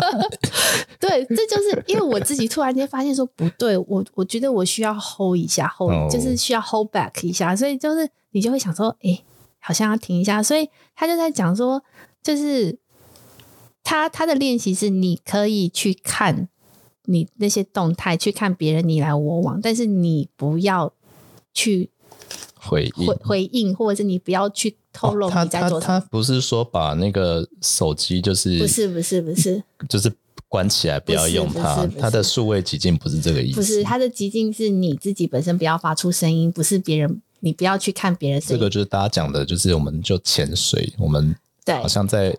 [1.00, 6.12] 对，这就是因为我自己突然间发现说不对，我我觉得我需要 hold 一下，hold、oh.
[6.12, 9.18] 就是需要 hold back 一下，所以就是你就会想说，哎，
[9.58, 10.42] 好像要停一下。
[10.42, 11.82] 所以他就在讲说，
[12.22, 12.78] 就是。
[13.88, 16.48] 他他的练习是，你可以去看
[17.04, 20.92] 你那些动态，去看别人你来我往，但是你不要
[21.54, 21.88] 去
[22.56, 26.00] 回应回回应，或者是你不要去透露你在做什么。
[26.00, 30.12] 他他不是说把那个手机就是不是不是不是就是
[30.48, 33.54] 关起来不要用它，它的数位极静不是这个意思。
[33.54, 38.40] 不是，它的极静是你自己本身不要发出声音，不是别人，你不要去看别人。
[38.40, 42.36] 这个就是大家讲的，就是我们就潜水，我们对，好像在。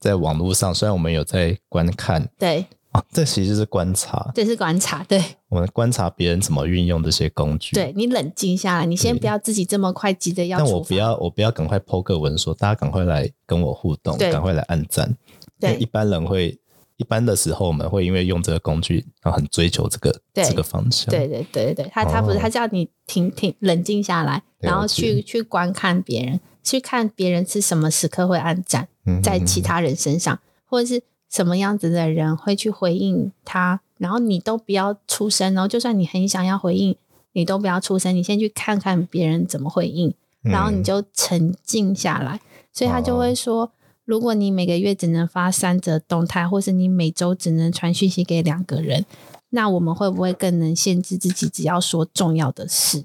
[0.00, 7.74] 在网络上，虽然我们有在观看，对啊，这其实是观察，这是观察，对，我们观察别人怎么运用这些工具。
[7.74, 10.58] 对，你冷静下来，你先不要自己这么快急着要。
[10.58, 15.14] 但我不要，我不要赶快 po 个文说，大家赶快来跟我互动，赶快来按赞。
[15.60, 16.58] 对，一般人会，
[16.96, 21.10] 一般的时候我们会因为用这个工具，然后很追求这个这个方向。
[21.10, 26.40] 对对对对，他他不是，他叫你停停，冷静下来，然后去去观看别人。
[26.66, 28.88] 去看别人是什么时刻会按赞，
[29.22, 31.00] 在其他人身上，或者是
[31.30, 35.68] 什么样子的人会去回应他，然后你都不要出声哦。
[35.68, 36.96] 就算你很想要回应，
[37.34, 42.40] 你都不要出声，你先去看看别人怎么回应，然后你就沉静下来。
[42.72, 43.70] 所以他就会说，
[44.04, 49.06] 如果你每个月只能发三则动态，或是你每周只能传讯息给两个人，
[49.50, 53.04] 那我们会不会更能限制自己，只要说重要的事？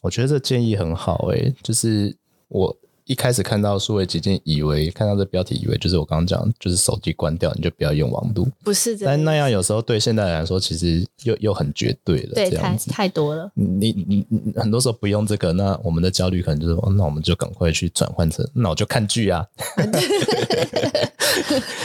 [0.00, 2.16] 我觉得这建议很好，诶，就是。
[2.48, 8.44] 我一开始看到数位极静，以为看到这标题，以为就是我刚刚讲，就是手机关掉，你就不要用网络。
[8.64, 12.34] 不是，但那样有时候对现代人来说，其实又又很绝对了。
[12.34, 13.48] 对，太太多了。
[13.54, 19.46] 你你你很多时候不用这个，那我们的焦虑可能就是，哦，那我们就赶快去转换成，那我就看剧啊。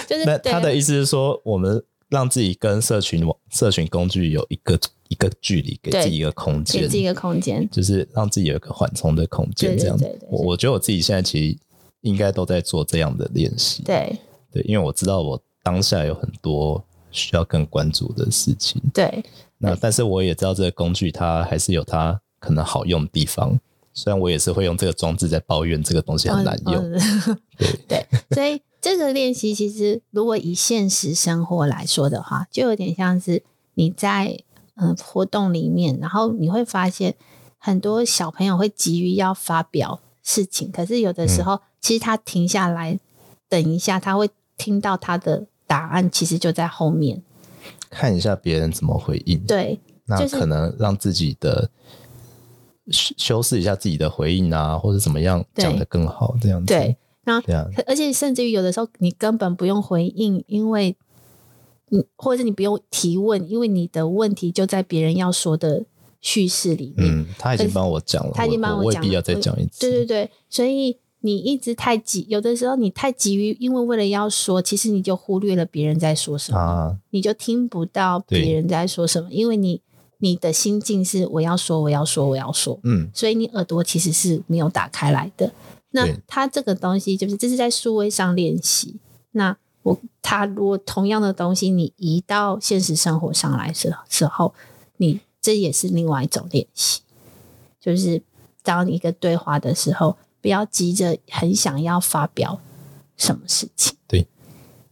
[0.07, 4.79] 就是那他的意思是说，我们让自己跟社群网、社群工具有一个。
[5.11, 10.19] 一个距离，给自己一个空间，给自己一个空间，就是让自己有一个缓冲的空间，这样子。
[10.29, 11.57] 我我觉得我自己现在其实
[11.99, 13.83] 应该都在做这样的练习。
[13.83, 14.17] 对
[14.53, 18.81] 对，因为我知道我当下有很多需要更关注的事情。
[18.93, 19.21] 对，
[19.57, 23.59] 那但是我也知道这个工具它还是有它可能好用的地方，
[23.93, 26.91] 虽然我也是会用这个装置在抱怨这个东西很难用。
[27.85, 33.43] 对，所以这个练习其实如果以现实生活来说的话，就有点像是
[33.73, 34.39] 你在。
[34.83, 37.13] 嗯，活动里面，然后你会发现
[37.59, 42.99] 很多小朋友会急于要发表事情，可是有的时候，嗯、其实他停下来
[43.47, 47.21] 等一下，他会听到他的答案，其实就在后面。
[47.91, 51.69] 看一下别人怎么回应，对，那可能让自己的
[52.89, 56.65] 修饰一下自己的回应啊，或者怎么样讲的更好，这样子。
[56.65, 57.39] 对，那
[57.85, 60.97] 而且甚至于有的时候，你根本不用回应，因为。
[61.91, 65.85] 你或者是你不用提问，因为你的问题就在别人要说的
[66.21, 67.07] 叙事里面。
[67.07, 69.81] 嗯，他已经帮我讲了，他已经帮我讲了，我未必要再讲一次。
[69.81, 79.81] 对对对，所以你一直太急，有的时候你太急于，因为为了要说，其实你就忽略了别人在说什么，啊、你就听不到别人在说什么，因为你
[80.19, 85.51] 你的心境是我要说，我要说，我要说，嗯，所以你耳朵其实是没有打开来的。
[85.91, 88.95] 那它这个东西就是这是在数位上练习。
[89.31, 94.53] 那我他如果同样的东西你移到现实生活上来时时候，
[94.97, 97.01] 你这也是另外一种练习，
[97.79, 98.21] 就是
[98.61, 102.59] 当一个对话的时候，不要急着很想要发表
[103.17, 103.97] 什么事情。
[104.07, 104.27] 对，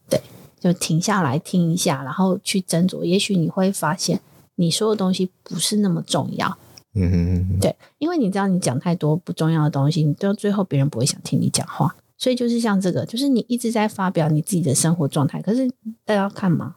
[0.09, 0.19] 对，
[0.59, 3.03] 就停下来听一下，然后去斟酌。
[3.03, 4.19] 也许你会发现，
[4.55, 6.57] 你说的东西不是那么重要。
[6.95, 11.95] 嗯哼哼，对，因为你知道，你讲太多不重要的东西，你到最后别人不会想听你讲话。
[12.19, 15.67] 所以就是像这个，就是你一直在发表你自己的生活状态，可是
[16.05, 16.75] 大家要看吗？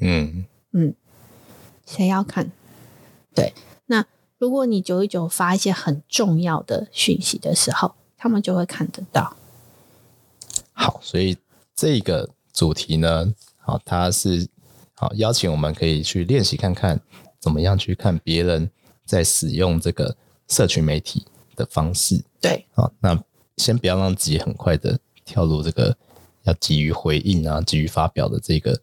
[0.00, 0.92] 嗯嗯，
[1.86, 2.50] 谁要看？
[3.32, 3.54] 对，
[3.86, 4.04] 那
[4.38, 9.36] 如果你久一久发一些很重要的讯息的时候，他们就会看得到。
[10.72, 11.36] 好，所以
[11.76, 14.48] 这个主题呢，好，它是
[14.94, 17.00] 好邀请我们可以去练习看看，
[17.38, 18.68] 怎么样去看别人。
[19.06, 20.16] 在使用这个
[20.46, 23.20] 社群媒体的方式，对，好，那
[23.60, 25.94] 先不要让自己很快的跳入这个
[26.44, 28.80] 要急于回应啊、急于发表的这个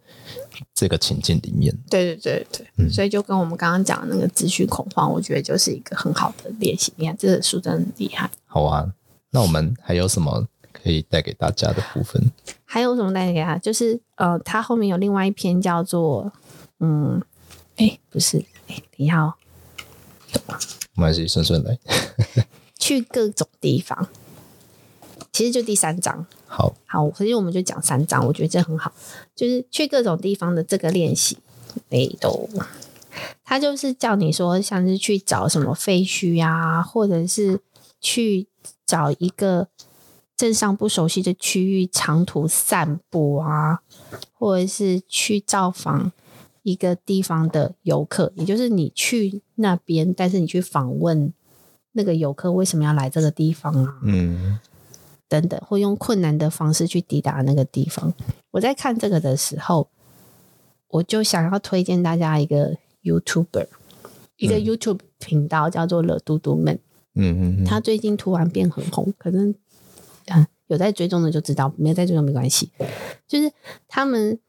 [0.73, 1.75] 这个情境里面。
[1.89, 6.93] 对对对对，嗯，所以就跟我们刚刚讲的那个资讯恐慌，我觉得就是一个很好的练习。
[6.97, 8.29] 你看，这个书真的很厉害。
[8.45, 8.93] 好啊，
[9.31, 12.31] 那我们还有什么可以带给大家的部分？
[12.63, 13.57] 还有什么带给他？
[13.57, 16.31] 就是呃，他后面有另外一篇叫做
[16.79, 17.19] 嗯，
[17.77, 19.33] 哎，不是，哎，你好。
[20.93, 21.79] 没关系，顺顺来。
[22.79, 24.07] 去各种地方，
[25.37, 26.25] 其实就第三章。
[26.47, 28.91] 好，好，所以我们就讲三章，我觉得这很好。
[29.35, 31.37] 就是去各种地方的这个练习，
[31.91, 32.49] 哎，都，
[33.43, 37.59] 他就是叫你说，像是去找什么废墟啊，或者是
[38.01, 38.47] 去
[38.83, 39.67] 找一个
[40.35, 43.81] 镇上不熟悉的区域长途散步啊，
[44.33, 46.11] 或者是去造访。
[46.63, 51.31] 一个地方的游客，也就是你去那边，但是你去访问
[51.93, 53.95] 那个游客为什么要来这个地方啊？
[54.03, 54.59] 嗯，
[55.27, 58.13] 等等，或用困难的方式去抵达那个地方。
[58.51, 59.89] 我在看这个的时候，
[60.89, 66.79] 我就想要推荐大家一个 YouTuber，、嗯、一个 YouTube 频道叫做乐嘟嘟们。
[67.15, 69.53] 嗯嗯，他最近突然变很红，可能
[70.27, 72.71] 嗯有在追踪的就知道，没有在追踪没关系。
[73.27, 73.51] 就是
[73.87, 74.39] 他们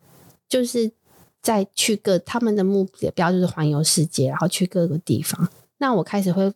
[0.48, 0.92] 就是。
[1.40, 5.48] 在去各他们的目标就是环游世界，然后去各个地方。
[5.78, 6.52] 那我开始会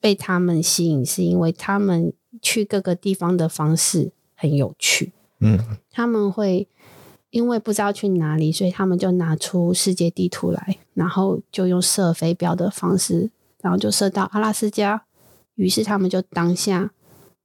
[0.00, 5.12] 被他们吸引，是因为他们去各个地方的方式很有趣。
[5.40, 5.58] 嗯，
[5.90, 6.68] 他们会
[7.30, 15.04] 因为不知道去哪里，所以他们就拿出世界地图来，然后就用射飞镖的方式，然后就射到阿拉斯加。
[15.54, 16.90] 于是他们就当下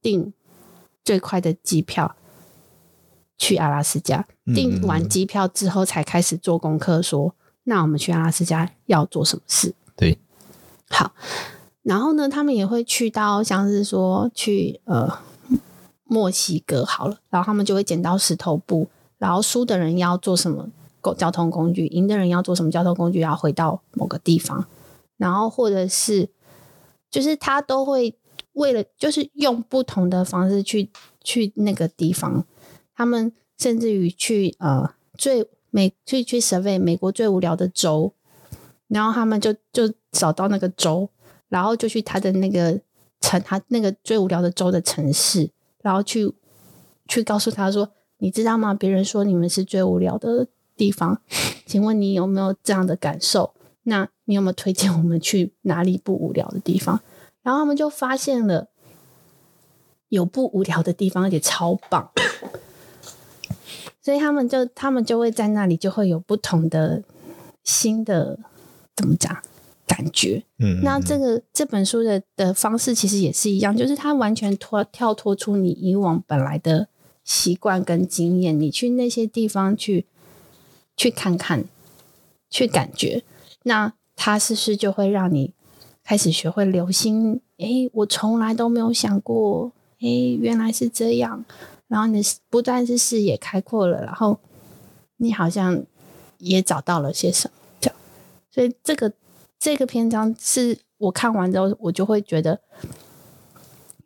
[0.00, 0.32] 订
[1.04, 2.16] 最快的机票。
[3.38, 4.24] 去阿拉斯加
[4.54, 10.16] 订完机票之后，才开始做功课，说：“那我们去阿拉斯加要做什么事？”对，
[10.88, 11.12] 好。
[11.82, 15.18] 然后呢，他们也会去到像是说去呃
[16.04, 20.68] 墨西哥好了，然后他们就会捡到石头布，然后输的人要做什么
[21.16, 24.66] 交通工具，赢的人要做什么交通工具，要回到某个地方，
[25.16, 26.28] 然后或者是
[27.10, 28.16] 就是他都会
[28.52, 30.90] 为了就是用不同的方式去
[31.24, 32.46] 去那个地方。
[32.94, 38.12] 他们甚至于去呃最美去去 survey 美国最无聊的州，
[38.86, 41.08] 然后他们就就找到那个州，
[41.52, 42.80] 然后就去他的那个
[43.20, 45.50] 城，他那个最无聊的州的城市，
[45.82, 46.32] 然后去
[47.06, 48.72] 去告诉他说：“你知道吗？
[48.72, 50.46] 别人说你们是最无聊的
[50.78, 51.20] 地方，
[51.66, 53.52] 请问你有没有这样的感受？
[53.82, 57.02] 那你有没有推荐我们去哪里不无聊的地方？”
[57.44, 58.68] 然后他们就发现了
[60.08, 62.10] 有不无聊的地方，而且超棒。
[64.00, 67.02] 所以他们就他们就会在那里就会有不同的
[67.62, 68.38] 新的
[68.96, 69.36] 怎么讲
[69.86, 76.88] 感觉，嗯，那这个这本书的的方式其实也是一样，就是它完全脱跳脱出你以往本来的
[77.24, 80.06] 习惯跟经验，你去那些地方去
[80.96, 81.64] 去看看，
[82.48, 83.22] 去感觉，
[83.64, 85.52] 那它是不是就会让你
[86.04, 87.40] 开始学会留心？
[87.58, 91.44] 诶，我从来都没有想过，诶，原来是这样。
[91.88, 94.40] 然后你不但是视野开阔了，然后
[95.18, 95.84] 你好像
[96.38, 97.96] 也找到了些什么，这样。
[98.50, 99.12] 所以这个
[99.62, 102.60] 这个篇章是我看完之后，我就会觉得，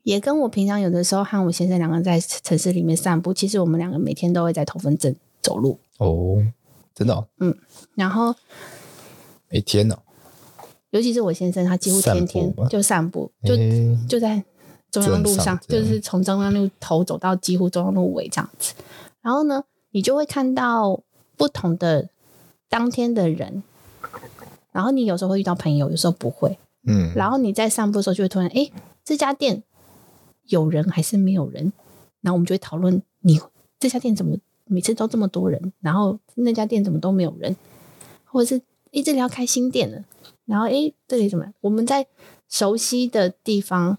[0.03, 5.81] 也跟我平常有的时候和我先生两个人在城市里面散步，其实我们两个每天都会在头份镇走路。
[5.97, 6.45] 哦，
[6.95, 7.27] 真的哦？
[7.39, 7.57] 嗯，
[7.95, 8.35] 然后
[9.49, 9.99] 每天呢、哦？
[10.91, 13.57] 尤其是我先生，他几乎天天就散步，就
[14.07, 14.45] 就在。
[14.91, 18.73] 中央路上就是从中央路头走到几乎中央路尾这样子，
[19.21, 21.03] 然后呢，你就会看到
[21.37, 22.09] 不同的
[22.71, 23.63] 当天的人，
[24.77, 28.71] 然后你有时候会遇到朋友，有时候不会，嗯，然后你在散步的时候就会突然，哎，
[29.03, 29.63] 这家店
[30.49, 31.73] 有人还是没有人？
[32.21, 33.41] 然后我们就会讨论，你
[33.81, 35.73] 这家店怎么每次都这么多人？
[35.81, 37.57] 然后那家店怎么都没有人？
[38.27, 38.61] 或者是，
[38.93, 40.05] 哎，这里要开新店了，
[40.45, 41.47] 然后哎，这里怎么？
[41.63, 42.07] 我们在
[42.47, 43.97] 熟悉的地方，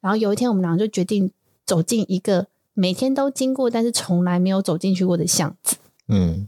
[0.00, 1.32] 然后有一天我们两个就决定
[1.66, 5.74] 走进一个每天都经过，但是从来没有走进去过的巷子，
[6.06, 6.46] 嗯，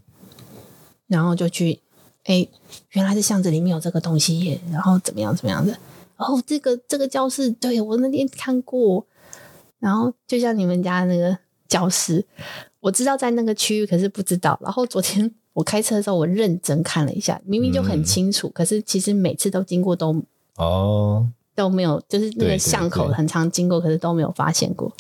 [1.09, 1.82] 然后就去。
[2.25, 2.47] 哎，
[2.93, 5.77] 原来这巷子里面有这个东西耶，然后怎么样怎么样的？
[6.17, 9.05] 哦，这个这个教室，对，我那天看过。
[9.81, 12.25] 然后就像你们家那个教室，
[12.79, 14.57] 我知道在那个区域，可是不知道。
[14.63, 20.23] 然后昨天我开车的时候，我认真看了一下，明明就很清楚，嗯、可是其实每次都经过都
[20.55, 24.93] 哦都没有，就是那个巷口很常经过，可是都没有发现过。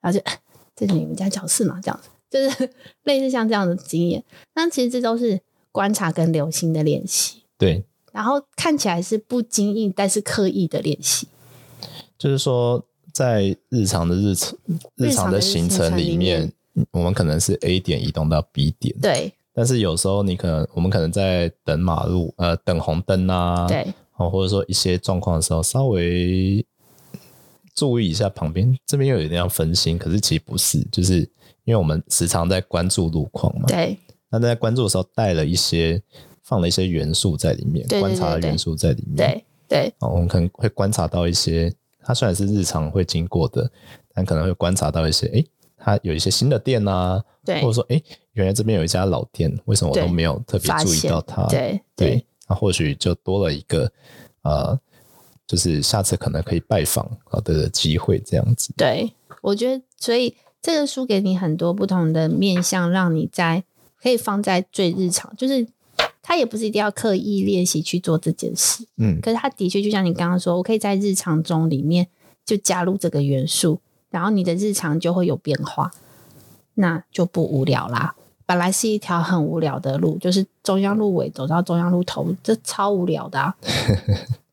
[0.00, 0.24] 然后就
[0.74, 1.80] 这是你们家教室嘛？
[1.80, 2.68] 这样子就是
[3.04, 4.24] 类似像这样的经验。
[4.56, 5.40] 那其实这都是。
[5.76, 11.28] 观察跟留心的练习，对，然后看起来是不经意，但是刻意的练习。
[12.16, 14.56] 就是说，在日常的日程、
[14.94, 16.50] 日常的行程里面，
[16.92, 19.34] 我们可能是 A 点移动到 B 点，对。
[19.52, 26.64] 但是有时候你可能，我们可能在等马路，呃，等红灯啊，对，哦，或者说一些状况的时候，稍微
[27.74, 31.18] 注意一下旁边，这边又有一点要分心，可是其实不是，就是
[31.64, 33.98] 因为我们时常在关注路况嘛，对。
[34.30, 36.02] 那在关注的时候带了一些，
[36.42, 39.16] 放了一些元素在里面，对对对对，观察的元素在里面。
[39.16, 41.72] 对对，哦，我们可能会观察到一些，
[42.02, 43.70] 它虽然是日常会经过的，
[44.14, 45.44] 但可能会观察到一些，哎，
[45.76, 48.00] 它有一些新的店啊，对，或者说，哎，
[48.32, 51.46] 原来这边有一家老店，为什么我都没有特别注意到它？
[51.46, 53.90] 对对，对，那或许就多了一个，
[54.42, 54.78] 呃，
[55.46, 58.72] 就是下次可能可以拜访好的机会，这样子。
[58.76, 59.12] 对，
[59.42, 63.64] 我觉得，所以这个书给你很多不同的面向，让你在。
[64.06, 65.66] 可以放在最日常，就是
[66.22, 72.06] 他也不是一定要刻意练习去做这件事，嗯，可是他的确就像你刚刚说，我可以在日常中里面
[72.44, 75.90] 就加入这个元素，然后你的日常就会有变化，
[76.74, 78.14] 那就不无聊啦。
[78.46, 83.54] 本来是一条很无聊的路，就是中央路尾走到中央路头，这超无聊的啊。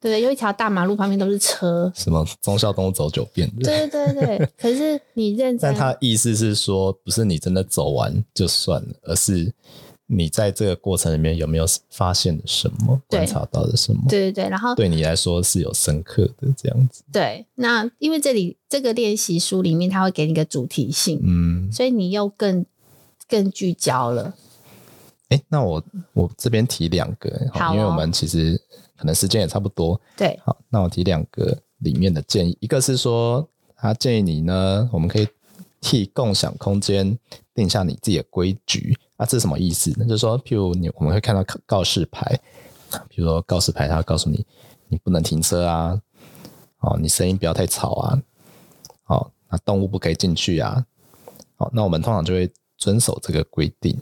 [0.01, 3.49] 对 对，有一条大马路旁边都是车，什么忠孝东路走九遍。
[3.59, 9.53] 对对对对，可是你认真， 但他意思是说，不是你真的走完就算了，而是
[10.07, 14.01] 你在这个过程里面有没有发现了什么，观察到了什么？
[14.09, 17.03] 对对对，然后对你来说是有深刻的这样子。
[17.13, 22.65] 对，那因为这里这个练习书里面，他会给你一个主题性，嗯，所以你又更
[23.28, 24.34] 更聚焦了。
[25.30, 28.61] 哎，那我我这边提两个，好，哦，因为我们其实。
[28.95, 33.45] 可能时间也差不多，对，好，那我提两个里面的建议，一个是说，
[33.76, 35.28] 他建议你呢，我们可以
[35.82, 37.17] 替共享空间
[37.53, 39.91] 定下你自己的规矩啊，这是什么意思？
[39.97, 42.39] 那就是说，譬如你我们会看到告示牌，
[43.09, 44.45] 比如说告示牌，它告诉你
[44.88, 46.01] 你不能停车啊，
[46.80, 48.21] 哦，你声音不要太吵啊，
[49.03, 50.86] 好，那动物不可以进去啊，
[51.57, 52.49] 好，那我们通常就会
[52.84, 53.97] 遵守这个规定。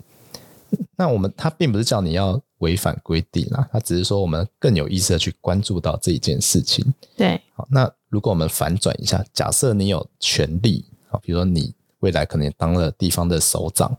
[0.96, 6.82] 那我们他并不是叫你要违反规定啦，他只是说我们更有意识的去关注到这一件事情。
[7.16, 13.96] 对，好，那如果我们反转一下，假设你有权利，啊，比如说你未来可能也当了地方的首长，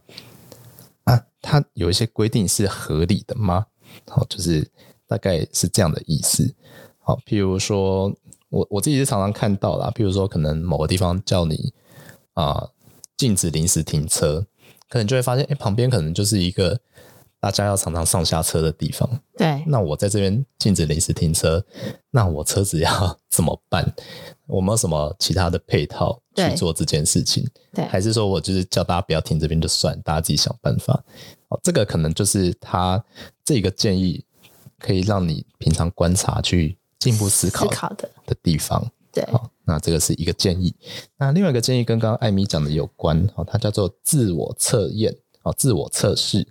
[1.05, 3.67] 啊，他有一些规定是合理的吗？
[4.09, 4.69] 好，就是
[5.07, 6.55] 大概是这样的意思。
[7.01, 8.13] 好，譬如说
[8.49, 11.73] 我我自己是常常看到啦，譬如说可能某个地方叫你
[12.33, 12.67] 啊
[13.19, 14.47] 禁止临时停车。
[14.93, 16.79] 可能就会发现，哎，旁边可能就是一个
[17.41, 19.09] 大家要常常上下车的地方。
[19.39, 21.65] 对，那我在这边禁止临时停车，
[22.11, 23.91] 那我车子要怎么办？
[24.47, 27.43] 我没有什么其他的配套去做这件事情？
[27.73, 31.03] 对，还是说我就是叫大家不要停这边就算，大家自己想办法？
[31.49, 33.03] 哦，这个可能就是他
[33.43, 34.23] 这个建议，
[34.79, 38.91] 可以让你平常观察去进一步思考的的地方。
[39.13, 40.75] 对，好，那这个是一个建议。
[41.19, 46.49] 那另外一个建议跟刚刚艾米讲的有关，好，它叫做自我测验，好，自我测试。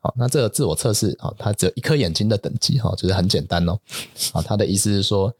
[0.00, 3.78] 好，那这个自我测试，好，它只有一颗眼睛的等级，哈，就是很简单哦。
[4.32, 5.34] 好，它的意思是说，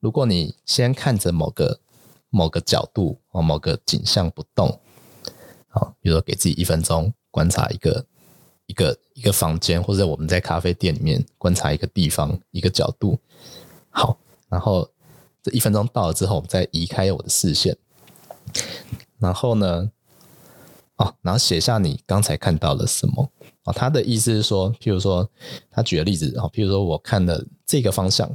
[0.00, 1.78] 如果你先看着某个
[2.30, 4.76] 某个角度或某个景象不动，
[5.68, 8.04] 好，比如说给自己一分钟观察一个
[8.66, 13.16] 一个一个房间，或者我们在咖啡店里面观察一个地方一个角度，
[13.90, 14.90] 好，然后。
[15.48, 17.74] 这一分钟到了之后，我们再移开我的视线，
[19.18, 19.90] 然后呢，
[20.96, 23.30] 哦，然后写下你刚才看到了什么。
[23.64, 25.26] 哦，他的意思是说，譬如说，
[25.70, 28.30] 他举个例子，哦，譬如说，我看了这个方向，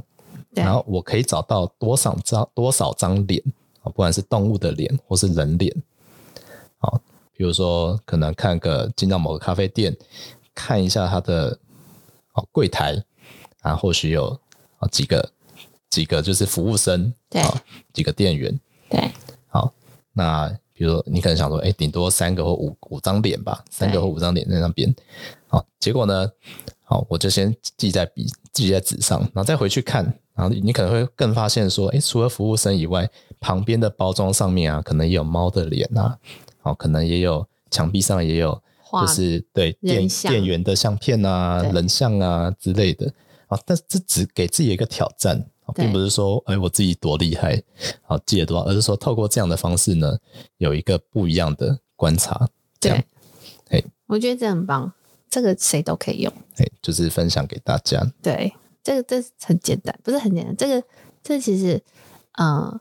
[0.50, 3.40] 然后我可以找到多少张多少张脸
[3.82, 5.72] 啊，不管是动物的脸或是人脸。
[6.78, 7.00] 好，
[7.36, 9.96] 比如说，可能看个进到某个咖啡店，
[10.52, 11.58] 看一下它的
[12.32, 13.04] 哦柜台。
[13.60, 14.38] 啊，或许有
[14.78, 15.32] 啊几个
[15.94, 17.40] 几个就是服务生，对，
[17.92, 18.58] 几个店员，
[18.90, 19.12] 对，
[19.46, 19.72] 好，
[20.12, 24.92] 那比如说你可能想说，哎，顶多三个或五五张脸吧，三个或五张脸在那边，
[25.46, 26.28] 好，结果呢，
[26.82, 36.18] 好，我就先记在笔记在纸上，然后再回去看，然后你可能会更发现说，哎，除了服务生以外，旁边的包装上面啊，可能也有猫的脸啊，
[36.60, 38.60] 好，可能也有墙壁上也有。
[39.00, 43.12] 就是对店店员的相片啊、人像啊之类的。
[43.48, 47.62] 啊，但是这只给自己一个挑战，并不是说哎我自己多厉害，
[48.02, 50.18] 好记得多少，而是说透过这样的方式呢，
[50.58, 52.48] 有一个不一样的观察。
[52.80, 53.02] 这样，
[53.68, 54.92] 对，我觉得这很棒，
[55.30, 56.32] 这个谁都可以用。
[56.56, 58.04] 哎，就是分享给大家。
[58.22, 58.52] 对，
[58.82, 60.56] 这个这很简单，不是很简单。
[60.56, 60.86] 这个
[61.22, 61.82] 这其实，
[62.38, 62.80] 嗯，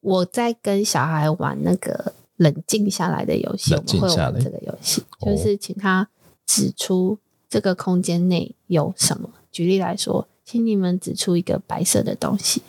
[0.00, 2.12] 我在跟小孩玩那个。
[2.36, 6.08] 冷静下来的游戏，我们会玩这个游戏，就是请他
[6.44, 7.16] 指出
[7.48, 9.30] 这个空间内有什么。
[9.52, 12.60] 举例来说，请你们指出一个白色的东西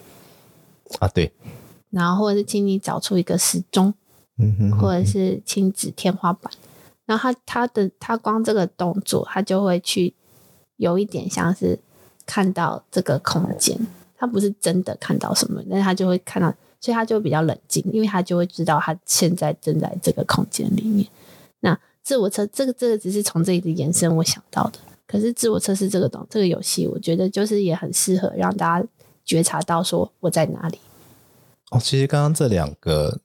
[1.00, 1.34] 啊，对。
[1.90, 3.94] 然后或者是请你找出一个时钟，
[4.38, 6.50] 嗯哼，或者是请指天花板。
[7.06, 10.14] 然后他他的他光这个动作，他就会去
[10.78, 11.78] 有一点像是
[12.26, 13.78] 看到这个空间，
[14.16, 16.54] 他不是真的看到什么，但是他就会看到。
[16.80, 21.06] 所以他就比较冷静，因为他就会知道他现在正在这个空间里面。
[21.60, 24.80] 那自我测这个这个只是从这里的延伸我想到的，
[25.14, 28.88] 可是自我测试这个东这个游戏，我觉得就是也很适合让大家
[29.24, 30.80] 觉察到说我在哪里。
[31.70, 33.20] 哦，其实刚刚这两个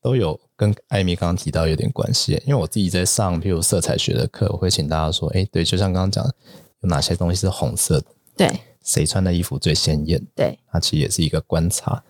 [0.00, 6.34] 都有跟艾米刚刚提到有点关系，因为我自己在上譬如色彩学的课，我会请大家说，哎，对，就像刚刚讲的，
[6.80, 8.06] 有哪些东西是红色的？
[8.38, 10.26] 对，谁穿的衣服最鲜艳？
[10.34, 12.02] 对，它其实也是一个观察。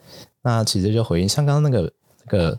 [0.43, 1.93] 那其实就回应，像刚刚那个
[2.24, 2.57] 那个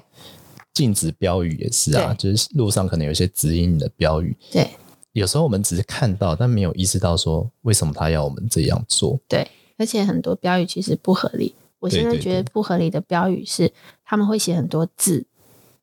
[0.74, 4.36] 禁止标语也是啊，就是路上可能有一些指引你的标语。
[4.52, 4.70] 对，
[5.16, 9.18] 有时候我们只是看到，但没有意识到说为什么他要我们这样做。
[9.30, 11.56] 对，而且很多标语其实不合理。
[11.80, 13.72] 我现在觉得不合理的标语是
[14.04, 15.26] 他们会写很多字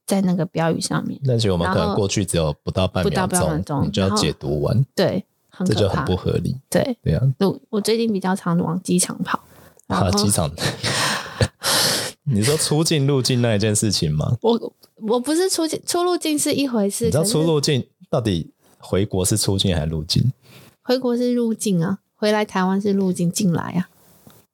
[0.05, 3.27] 在那个标语上面，但是我们可能过去只有不到半秒
[3.65, 4.85] 钟，你就要解读完。
[4.95, 5.25] 对，
[5.65, 6.55] 这就很不合理。
[6.69, 7.23] 对，对啊。
[7.39, 9.43] 我我最近比较常往机场跑，
[9.87, 10.51] 啊，机场。
[12.25, 14.37] 你说出境入境那一件事情吗？
[14.43, 14.75] 我
[15.09, 17.07] 我不是出境出入境是一回事。
[17.07, 18.52] 你知道出入境到底
[18.83, 20.33] 回国是出境还是入境？
[20.83, 23.89] 回国是入境啊，回来台湾是入境进来啊。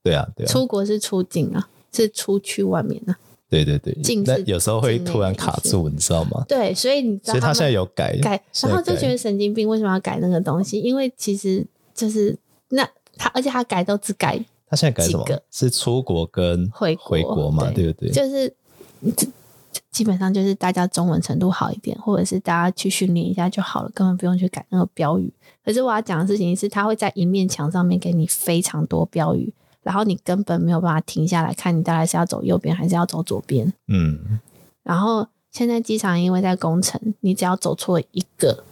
[0.03, 0.49] 对啊，对啊。
[0.49, 3.18] 出国是出境啊，是出去外面啊。
[3.49, 3.97] 对对对。
[4.26, 6.45] 那有时候会突然卡住，你知道吗？
[6.47, 10.79] 对，所以你知道，所以他现在有改改，然后就觉得神经病，为什么要改那个东西？
[10.79, 12.37] 因为其实就是
[12.68, 14.39] 那他，而且他改都只改。
[14.68, 15.24] 他现在改什么？
[15.51, 17.70] 是出国跟回回国嘛？
[17.70, 18.11] 对不对？
[18.11, 18.55] 就是
[19.91, 25.33] 基本上就是大家中文程度好一点，或者是大家去训练一下就好了，根本不用去改那个标语。
[25.64, 29.53] 可是我要讲的事情是，他会在一面墙上面给你非常多标语，
[29.83, 33.73] 然后你根本没有办法停下来看，你大概是要走右边还是要走左边？
[33.89, 34.41] 嗯。
[34.83, 38.64] 然后现在机场因为在工程，你只要走错一个，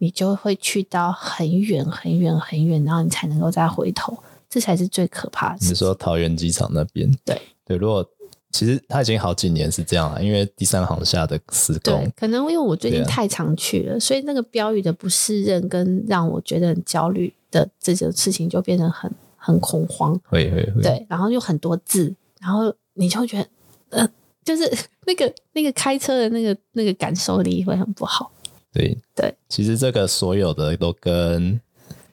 [0.00, 4.16] 你就会去到很远很远很远，然后你才能够再回头。
[4.48, 5.58] 这才是最可怕的。
[5.60, 7.10] 你说桃园机场那边？
[7.24, 8.08] 对对，如果
[8.50, 12.02] 其实他已经好几年是这样了，因为第三行下的施工。
[12.02, 20.18] 对，可能因为我最近太常去了，啊、所以那个标语的不适任跟让我觉得很焦虑的这种事情就变得很很恐慌。
[20.28, 20.82] 会会会。
[20.82, 23.48] 对，然后又很多字，然后你就会觉得，
[23.90, 24.08] 呃，
[24.44, 24.70] 就是
[25.06, 28.32] 那个那个开车的那个那个感受力会很不好。
[28.72, 31.60] 对对，其实这个所有的都跟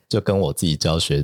[0.10, 1.24] 就跟我自己教学。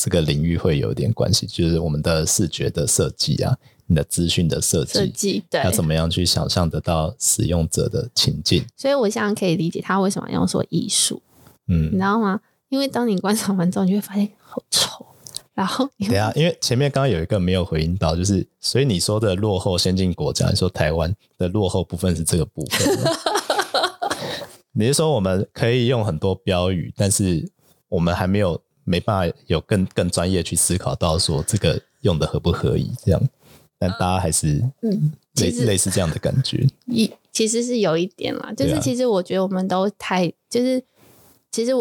[0.00, 3.58] 这个领域会有点关系，就是我们的视觉的设计啊，
[3.88, 8.64] 你的资讯的设计，设计对，要怎么样去想象得到使用者的情境？
[8.76, 11.20] 所以我现在可以理解他为什么要说艺术，
[11.66, 12.38] 嗯，你知道吗？
[12.68, 15.04] 因为当你观赏完之后，你会发现好丑。
[15.54, 22.98] 然后，对啊，因为前面刚刚有一个没有回应到，就是所以你说的落后先进国家，你说台湾的落后部分是这个部分。
[24.72, 27.50] 你是说我们可以用很多标语，但是
[27.88, 28.60] 我们还没有。
[28.90, 33.22] 没办法有更更专业去思考到说这个用的合不合宜这样，
[33.78, 40.82] 但大家还是嗯类类似这样的感觉， 一其实是有一点啦，就是其实我觉得我们都太就是
[41.50, 41.72] 其实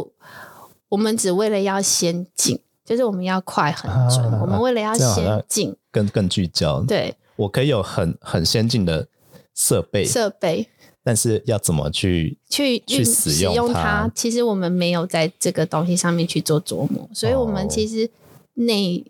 [0.90, 9.08] 我们只为了要先进，就是我们要快很准，啊、我们为了要先进更更聚焦，对，我可以有很很先进的
[9.56, 10.70] 设备设备。
[11.04, 14.12] 但是要怎么去去去使用它？
[14.14, 18.10] 其实我们没有在这个东西上面去做琢磨，所以我们其实
[18.56, 19.06] 内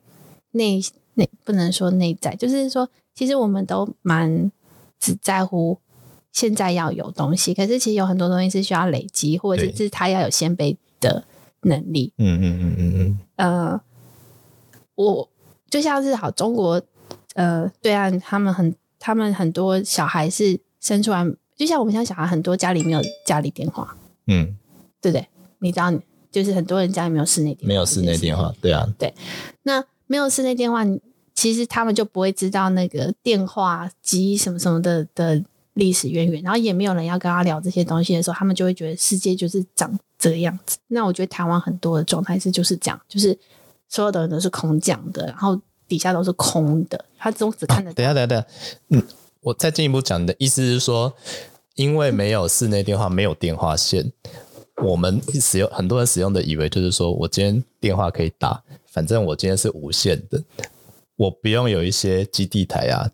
[0.51, 0.79] 内
[1.17, 4.51] 内不能说内在，就是说，其实我们都蛮
[4.99, 5.77] 只在乎
[6.31, 11.25] 现在要有东西，可是其实有很多东西是需要累积，或者是他要有先辈的
[11.61, 12.13] 能力。
[12.17, 13.19] 嗯嗯嗯嗯嗯。
[13.35, 13.81] 呃，
[14.95, 15.29] 我
[15.69, 16.81] 就像是好中国，
[17.33, 23.97] 呃，对岸他们很，他们很多小孩是生出来，就像我们家小孩很多家里没有家里电话，
[24.27, 24.55] 嗯，
[25.01, 25.27] 对不对？
[25.59, 25.91] 你知道，
[26.31, 29.13] 就是很多人家里没有室内电话，没有室内电话，对啊，对。
[29.63, 30.83] 那没有室内电话，
[31.35, 35.43] 其实他们就不会知道那个电话机什么什么的的
[35.73, 40.77] 历史渊源，然后也没有人要跟他聊这些东西的时候，他们就会觉得世界就是长这个样子。
[40.87, 43.37] 那我觉得台湾很多的状态是就是这样，就是
[43.87, 47.93] 所有的人都是空讲的，然后底下都是空的，他总只看得、啊。
[47.93, 48.47] 等下，等下，等下，
[48.89, 49.03] 嗯，
[49.41, 51.13] 我再进一步讲，的意思是说，
[51.75, 54.11] 因为没有室内电话，没有电话线。
[54.83, 58.63] 我们使用很多人使用的以为就是说，我今天电话可以打，
[58.97, 60.43] 反正我今天是无线的，
[61.17, 63.07] 我不用有一些基地台啊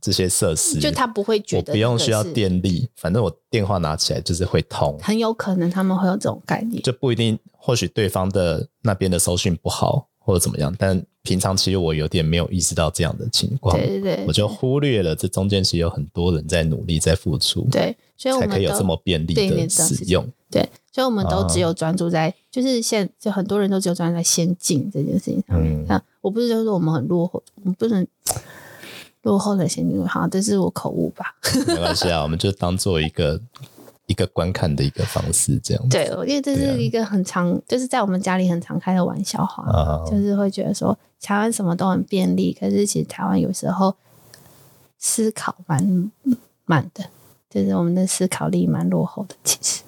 [0.00, 4.98] 这些设施，就他不会觉得我不用需要电力，反正我电话拿起来就是会通。
[5.00, 20.68] 很有可能他们会有这种概念，就不一定，或许对方的那边的收讯不好或者怎么样，但平常其实我有点没有意识到这样的情况，对对对，我就忽略了这中间其实有很多人在努力在付出，对，所以我们才可以有这么便利的使用，对。
[20.98, 25.84] 所以我们都只有专注在，就是现就很多人都只有专注在先进这件事情上面。
[25.86, 28.04] 那我不是就是说我们很落后，我们不能
[29.22, 31.36] 落后的先进，好，这是我口误吧？
[31.68, 33.40] 没关系啊，我们就当做一个
[34.06, 35.88] 一个观看的一个方式，这样。
[35.88, 43.94] 对，我觉得这是一个很常，就是在我们家里很常开的玩笑话，就是会觉得说台湾什么都很便利，可是其实台湾有时候
[44.98, 46.10] 思考蛮
[46.64, 47.04] 慢的，
[47.48, 49.82] 就是我们的思考力蛮落后的，其实。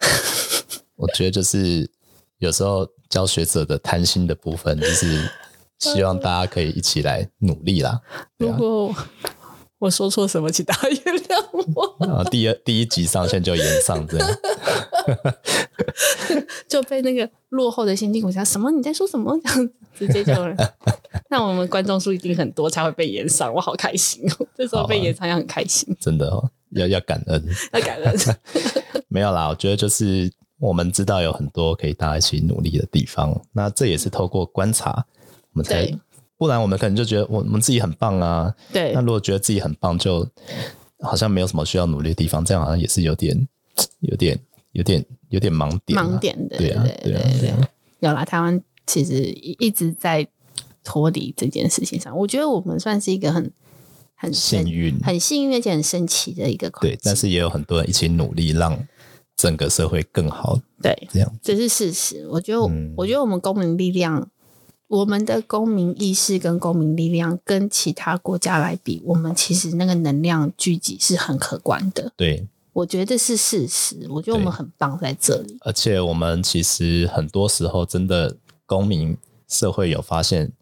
[0.96, 1.90] 我觉得就是
[2.38, 5.30] 有时候教学者的贪心的部分，就是
[5.78, 8.00] 希望大家可以一起来努力啦。
[8.10, 8.94] 啊、如果
[9.78, 11.96] 我说错什么，请大家原谅我。
[12.00, 14.38] 然 后第二第一集上线就延上这样，
[16.68, 20.32] 就被那个落后的先进国家什么你在说什么这样直接就，
[21.30, 24.46] 那我们观众数一定很多才会被延上，我好开心哦！
[24.54, 27.42] 这时候被延上也很开心，真的哦，要要感恩，
[27.72, 28.14] 要感恩。
[29.12, 35.04] 没有啦，我觉得就是我们知道有很多可以大家一起努力的地方，那这也是透过观察，
[35.52, 35.92] 我们才，
[36.38, 38.54] 不然我们可能就觉得我们自己很棒啊。
[38.72, 38.92] 对。
[38.92, 40.24] 那如果觉得自己很棒，就
[41.00, 43.48] 好像没有什么需要努力的地方，这样好像也是有点、
[43.98, 44.38] 有点、
[44.70, 45.98] 有点、有点盲点。
[45.98, 47.68] 盲点的，对啊，对啊，对啊。
[47.98, 50.24] 有啦，台湾其实一直在
[50.84, 53.52] 脱离这件事情上，我觉得我们算是一个很。
[54.22, 56.68] 很幸运，很幸运，而且很神奇的一个。
[56.82, 58.78] 对，但是也有很多人一起努力，让
[59.40, 60.58] 整个社会更好。
[60.82, 62.26] 对，这样这是事实。
[62.28, 64.28] 我觉得，嗯、我觉得我们公民力量，
[64.88, 72.12] 我们的公民意识跟公民力量跟其他国家来比，我们其实那个能量聚集是很可观的。
[72.16, 74.06] 对，我觉得是事实。
[74.10, 75.56] 我觉得我们很棒在这里。
[75.62, 78.36] 而且我们其实很多时候真的
[78.66, 79.16] 公民
[79.48, 80.52] 社会有发现。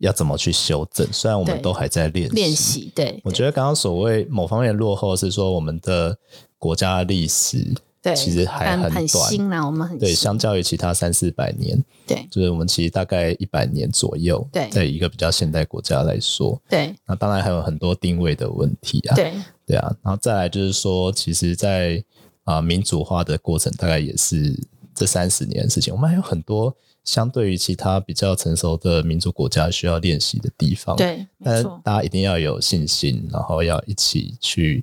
[0.00, 1.06] 要怎么去修正？
[1.12, 2.92] 虽然我们都还在练习，练习。
[2.94, 6.18] 对，我觉得刚刚所谓某方面落后，是说我们的
[6.64, 9.66] 国家历史，对，其实还很短，很新啦。
[9.66, 16.94] 我们很对，相较于其他三四百年，对，就是我们其实大概一百年左右，对，在一个比较现代国家来说，对。
[17.06, 19.34] 那当然还有很多定位的问题啊，对，
[19.66, 19.94] 对啊。
[20.02, 22.04] 然后再来就是说，其实在，在、
[22.44, 24.58] 呃、啊民主化的过程，大概也是
[24.94, 26.74] 这三十年的事情，我们还有很多。
[27.04, 30.96] 相对于其他比较成熟的民主国家，需要练习的地方。
[30.96, 34.82] 对，但是大家一定要有信心，然后要一起去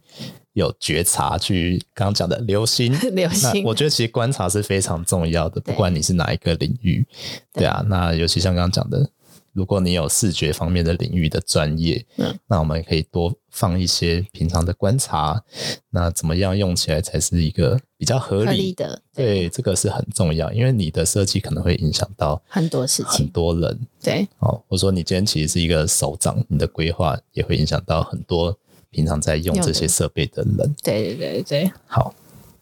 [0.54, 2.92] 有觉察，去刚刚讲的留心。
[3.14, 3.64] 留心。
[3.64, 7.06] 我觉得其实观察是非常重要的，不管你是哪一个领域。
[7.54, 9.10] 对，对啊，那尤其像刚刚讲的。
[9.54, 15.44] 如果你有视觉方面的领域的专业，嗯，那我们可以多放一些平常的观察，
[15.90, 19.02] 那怎么样用起来才是一个比较合理，的？
[19.14, 23.78] 对，对，这个是很重要，因为你的设计可能会影响到很多事情，很多人。
[24.02, 28.58] 对，哦，或者说你今天其实是一个首长，你的规划也会影响到很多
[28.92, 30.76] 平常在用这些设备的人。
[30.84, 32.14] 对对对对，好。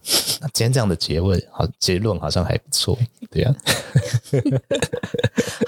[0.39, 2.97] 那今天这样的结尾，好结论好像还不错，
[3.29, 3.59] 对呀、啊。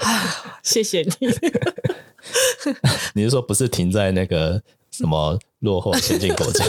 [0.00, 1.10] 啊，谢谢你。
[3.12, 4.60] 你是说不是停在那个
[4.90, 6.64] 什么落后先进国家？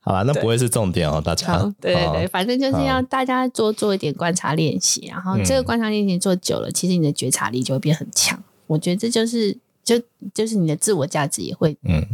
[0.00, 1.58] 好啦，那不会是重点哦，大家。
[1.80, 8.40] 对对对，反正就是要大家多做一点观察练习，然后这个观察练习做久了，其实你的觉察力就会变很强。
[8.66, 9.56] 我觉得这就是
[9.88, 9.98] 就
[10.34, 12.06] 就是你的自我价值也会，嗯，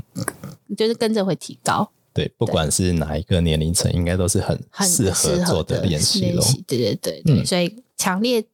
[0.76, 1.90] 就是跟着会提高。
[2.12, 6.44] 对，不管是哪一个年龄层，应该都是很适合做的练习喽。
[6.68, 8.44] 对对对对，嗯、所以强烈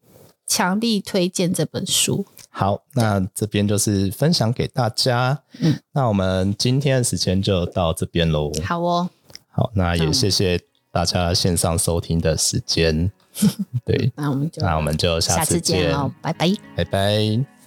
[0.46, 2.24] 强力推荐这本书。
[2.48, 5.42] 好，那这边就是分享给大家。
[5.58, 8.50] 嗯，那我们今天的时间就到这边喽。
[8.64, 9.10] 好哦，
[9.50, 10.58] 好，那也谢谢
[10.90, 13.12] 大家线上收听的时间。
[13.84, 17.59] 对，那我们就那我们就下次见喽，拜拜，拜拜。